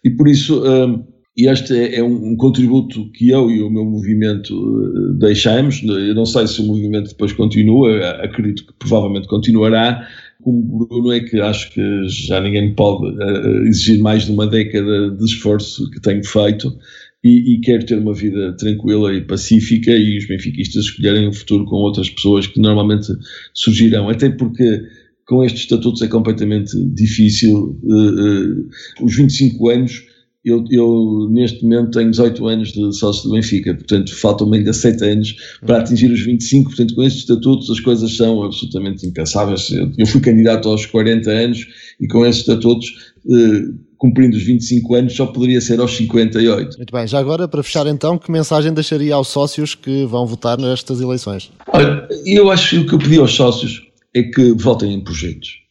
E 0.04 0.12
por 0.12 0.28
isso, 0.28 0.62
uh, 0.62 1.04
este 1.36 1.76
é, 1.76 1.96
é 1.96 2.04
um, 2.04 2.34
um, 2.34 2.38
contributo 2.38 3.10
que 3.14 3.30
eu 3.30 3.50
e 3.50 3.64
o 3.64 3.70
meu 3.72 3.84
movimento 3.84 4.54
uh, 4.54 5.14
deixamos, 5.18 5.82
eu 5.82 6.14
não 6.14 6.28
sei 6.28 6.46
se 6.46 6.62
o 6.62 6.66
movimento 6.66 7.10
depois 7.10 7.34
continua, 7.34 8.22
acredito 8.22 8.68
que 8.68 8.74
provavelmente 8.78 9.28
continuará, 9.28 10.08
como 10.44 10.88
Bruno 10.88 11.12
é 11.12 11.20
que 11.22 11.40
acho 11.40 11.72
que 11.72 12.08
já 12.08 12.40
ninguém 12.42 12.74
pode 12.76 13.16
uh, 13.16 13.66
exigir 13.66 14.00
mais 14.00 14.26
de 14.26 14.32
uma 14.32 14.48
década 14.48 15.12
de 15.12 15.24
esforço 15.26 15.90
que 15.92 16.02
tenho 16.02 16.24
feito 16.24 16.78
e, 17.24 17.54
e, 17.56 17.62
quero 17.62 17.86
ter 17.86 17.98
uma 17.98 18.14
vida 18.14 18.54
tranquila 18.58 19.14
e 19.14 19.22
pacífica 19.22 19.92
e 19.92 20.18
os 20.18 20.28
benfiquistas 20.28 20.86
escolherem 20.86 21.28
o 21.28 21.34
futuro 21.34 21.64
com 21.66 21.78
outras 21.78 22.10
pessoas 22.10 22.46
que 22.46 22.60
normalmente 22.60 23.08
surgirão, 23.54 24.10
até 24.10 24.30
porque 24.30 24.84
com 25.26 25.42
estes 25.44 25.62
estatutos 25.62 26.02
é 26.02 26.08
completamente 26.10 26.78
difícil. 26.94 27.80
Uh, 27.82 28.60
uh, 28.60 28.70
os 29.02 29.16
25 29.16 29.70
anos 29.70 30.04
eu, 30.46 30.66
eu, 30.70 31.30
neste 31.32 31.64
momento 31.64 31.92
tenho 31.92 32.12
18 32.12 32.48
anos 32.48 32.74
de 32.74 32.94
sócio 32.94 33.30
do 33.30 33.36
Benfica, 33.36 33.74
portanto 33.74 34.14
faltam-me 34.14 34.58
ainda 34.58 34.74
7 34.74 35.04
anos 35.06 35.36
para 35.66 35.78
atingir 35.78 36.12
os 36.12 36.22
25, 36.22 36.70
portanto 36.70 36.96
com 36.96 37.04
estes 37.04 37.22
estatutos 37.22 37.70
as 37.70 37.80
coisas 37.80 38.16
são 38.16 38.44
absolutamente 38.44 39.08
impensáveis. 39.08 39.72
Eu, 39.72 39.90
eu 39.98 40.06
fui 40.06 40.20
candidato 40.20 40.68
aos 40.68 40.86
40 40.86 41.30
anos 41.32 41.66
e 42.00 42.08
com 42.08 42.26
estes 42.26 42.48
estatutos, 42.48 43.14
eh, 43.30 43.74
cumprindo 43.98 44.36
os 44.36 44.44
25 44.44 44.96
anos, 44.96 45.16
só 45.16 45.26
poderia 45.28 45.62
ser 45.62 45.80
aos 45.80 45.96
58. 45.96 46.76
Muito 46.76 46.92
bem, 46.92 47.08
já 47.08 47.20
agora 47.20 47.48
para 47.48 47.64
fechar 47.64 47.88
então, 47.88 48.18
que 48.18 48.30
mensagem 48.30 48.74
deixaria 48.74 49.16
aos 49.16 49.30
sócios 49.30 49.76
que 49.76 50.06
vão 50.06 50.26
votar 50.26 50.58
nestas 50.58 51.00
eleições? 51.00 51.52
Olha, 51.68 52.06
eu 52.26 52.52
acho 52.52 52.72
que 52.72 52.78
o 52.80 52.86
que 52.86 52.96
eu 52.96 53.00
pedi 53.00 53.18
aos 53.18 53.34
sócios 53.34 53.82
é 54.14 54.24
que 54.24 54.52
votem 54.52 54.94
em 54.94 55.02
projetos 55.02 55.64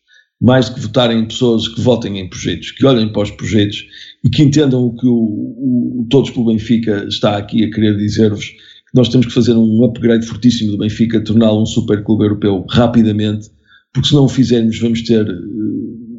mais 0.42 0.68
do 0.68 0.74
que 0.74 0.80
votarem 0.80 1.20
em 1.20 1.24
pessoas 1.24 1.68
que 1.68 1.80
votem 1.80 2.18
em 2.18 2.28
projetos, 2.28 2.72
que 2.72 2.84
olhem 2.84 3.08
para 3.12 3.22
os 3.22 3.30
projetos 3.30 3.86
e 4.24 4.30
que 4.30 4.42
entendam 4.42 4.84
o 4.84 4.94
que 4.94 5.06
o, 5.06 5.12
o, 5.12 6.06
Todos 6.10 6.30
pelo 6.30 6.46
Benfica 6.46 7.06
está 7.08 7.36
aqui 7.36 7.64
a 7.64 7.70
querer 7.70 7.96
dizer-vos, 7.96 8.46
que 8.46 8.94
nós 8.94 9.08
temos 9.08 9.26
que 9.26 9.32
fazer 9.32 9.54
um 9.54 9.84
upgrade 9.84 10.26
fortíssimo 10.26 10.72
do 10.72 10.78
Benfica, 10.78 11.22
torná-lo 11.22 11.62
um 11.62 11.66
super 11.66 12.02
clube 12.04 12.24
europeu 12.24 12.66
rapidamente, 12.70 13.48
porque 13.92 14.08
se 14.08 14.14
não 14.14 14.24
o 14.24 14.28
fizermos 14.28 14.78
vamos 14.78 15.02
ter 15.02 15.26
eh, 15.26 15.32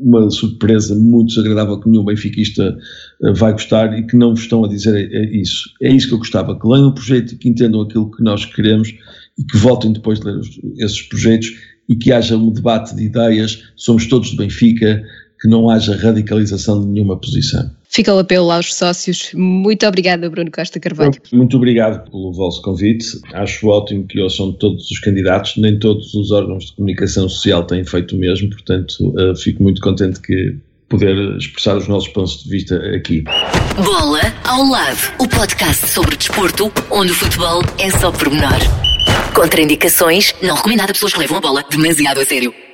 uma 0.02 0.30
surpresa 0.30 0.96
muito 0.96 1.30
desagradável 1.30 1.80
que 1.80 1.90
nenhum 1.90 2.04
benfiquista 2.04 2.78
eh, 3.24 3.34
vai 3.34 3.54
gostar 3.54 3.98
e 3.98 4.06
que 4.06 4.18
não 4.18 4.32
vos 4.32 4.42
estão 4.42 4.64
a 4.66 4.68
dizer 4.68 4.96
é 4.96 5.36
isso. 5.36 5.70
É 5.82 5.92
isso 5.92 6.08
que 6.08 6.14
eu 6.14 6.20
gostava, 6.20 6.60
que 6.60 6.68
leiam 6.68 6.90
o 6.90 6.94
projeto 6.94 7.34
e 7.34 7.38
que 7.38 7.50
entendam 7.50 7.82
aquilo 7.82 8.12
que 8.12 8.24
nós 8.24 8.46
queremos 8.46 8.90
e 9.38 9.44
que 9.44 9.58
votem 9.58 9.94
depois 9.94 10.20
de 10.20 10.26
ler 10.26 10.42
esses 10.78 11.02
projetos 11.04 11.52
e 11.90 11.96
que 11.96 12.12
haja 12.12 12.38
um 12.38 12.52
debate 12.52 12.96
de 12.96 13.04
ideias, 13.04 13.64
somos 13.76 14.06
todos 14.08 14.32
do 14.32 14.38
Benfica, 14.38 15.04
que 15.42 15.48
não 15.48 15.70
haja 15.70 15.96
radicalização 15.96 16.82
de 16.82 16.88
nenhuma 16.88 17.20
posição. 17.20 17.70
Fica 17.94 18.12
o 18.12 18.18
apelo 18.18 18.50
aos 18.50 18.74
sócios. 18.74 19.30
Muito 19.36 19.86
obrigada, 19.86 20.28
Bruno 20.28 20.50
Costa 20.50 20.80
Carvalho. 20.80 21.14
Muito 21.32 21.58
obrigado 21.58 22.10
pelo 22.10 22.34
vosso 22.34 22.60
convite. 22.64 23.06
Acho 23.34 23.68
ótimo 23.68 24.08
que 24.08 24.20
ouçam 24.20 24.52
todos 24.52 24.90
os 24.90 25.00
candidatos. 25.00 25.58
Nem 25.58 25.78
todos 25.78 26.12
os 26.16 26.32
órgãos 26.32 26.66
de 26.66 26.74
comunicação 26.74 27.30
social 27.30 27.64
têm 27.66 27.86
feito 27.86 28.16
o 28.16 28.18
mesmo, 28.18 28.50
portanto, 28.50 29.14
uh, 29.16 29.36
fico 29.36 29.62
muito 29.62 29.80
contente 29.80 30.20
que 30.22 30.56
poder 30.90 31.38
expressar 31.38 31.78
os 31.78 31.88
nossos 31.88 32.10
pontos 32.10 32.44
de 32.44 32.50
vista 32.50 32.76
aqui. 32.96 33.24
Bola 33.76 34.22
ao 34.44 34.64
lado, 34.64 35.14
o 35.20 35.28
podcast 35.28 35.88
sobre 35.88 36.16
desporto, 36.16 36.72
onde 36.90 37.12
o 37.12 37.16
futebol 37.16 37.62
é 37.78 37.92
só 37.92 38.12
pormenor. 38.12 38.60
Contraindicações, 39.36 40.34
não 40.42 40.56
recomendado 40.56 40.90
a 40.90 40.94
pessoas 40.94 41.14
que 41.14 41.20
levam 41.20 41.38
a 41.38 41.42
bola 41.42 41.64
demasiado 41.70 42.22
a 42.22 42.26
sério. 42.26 42.73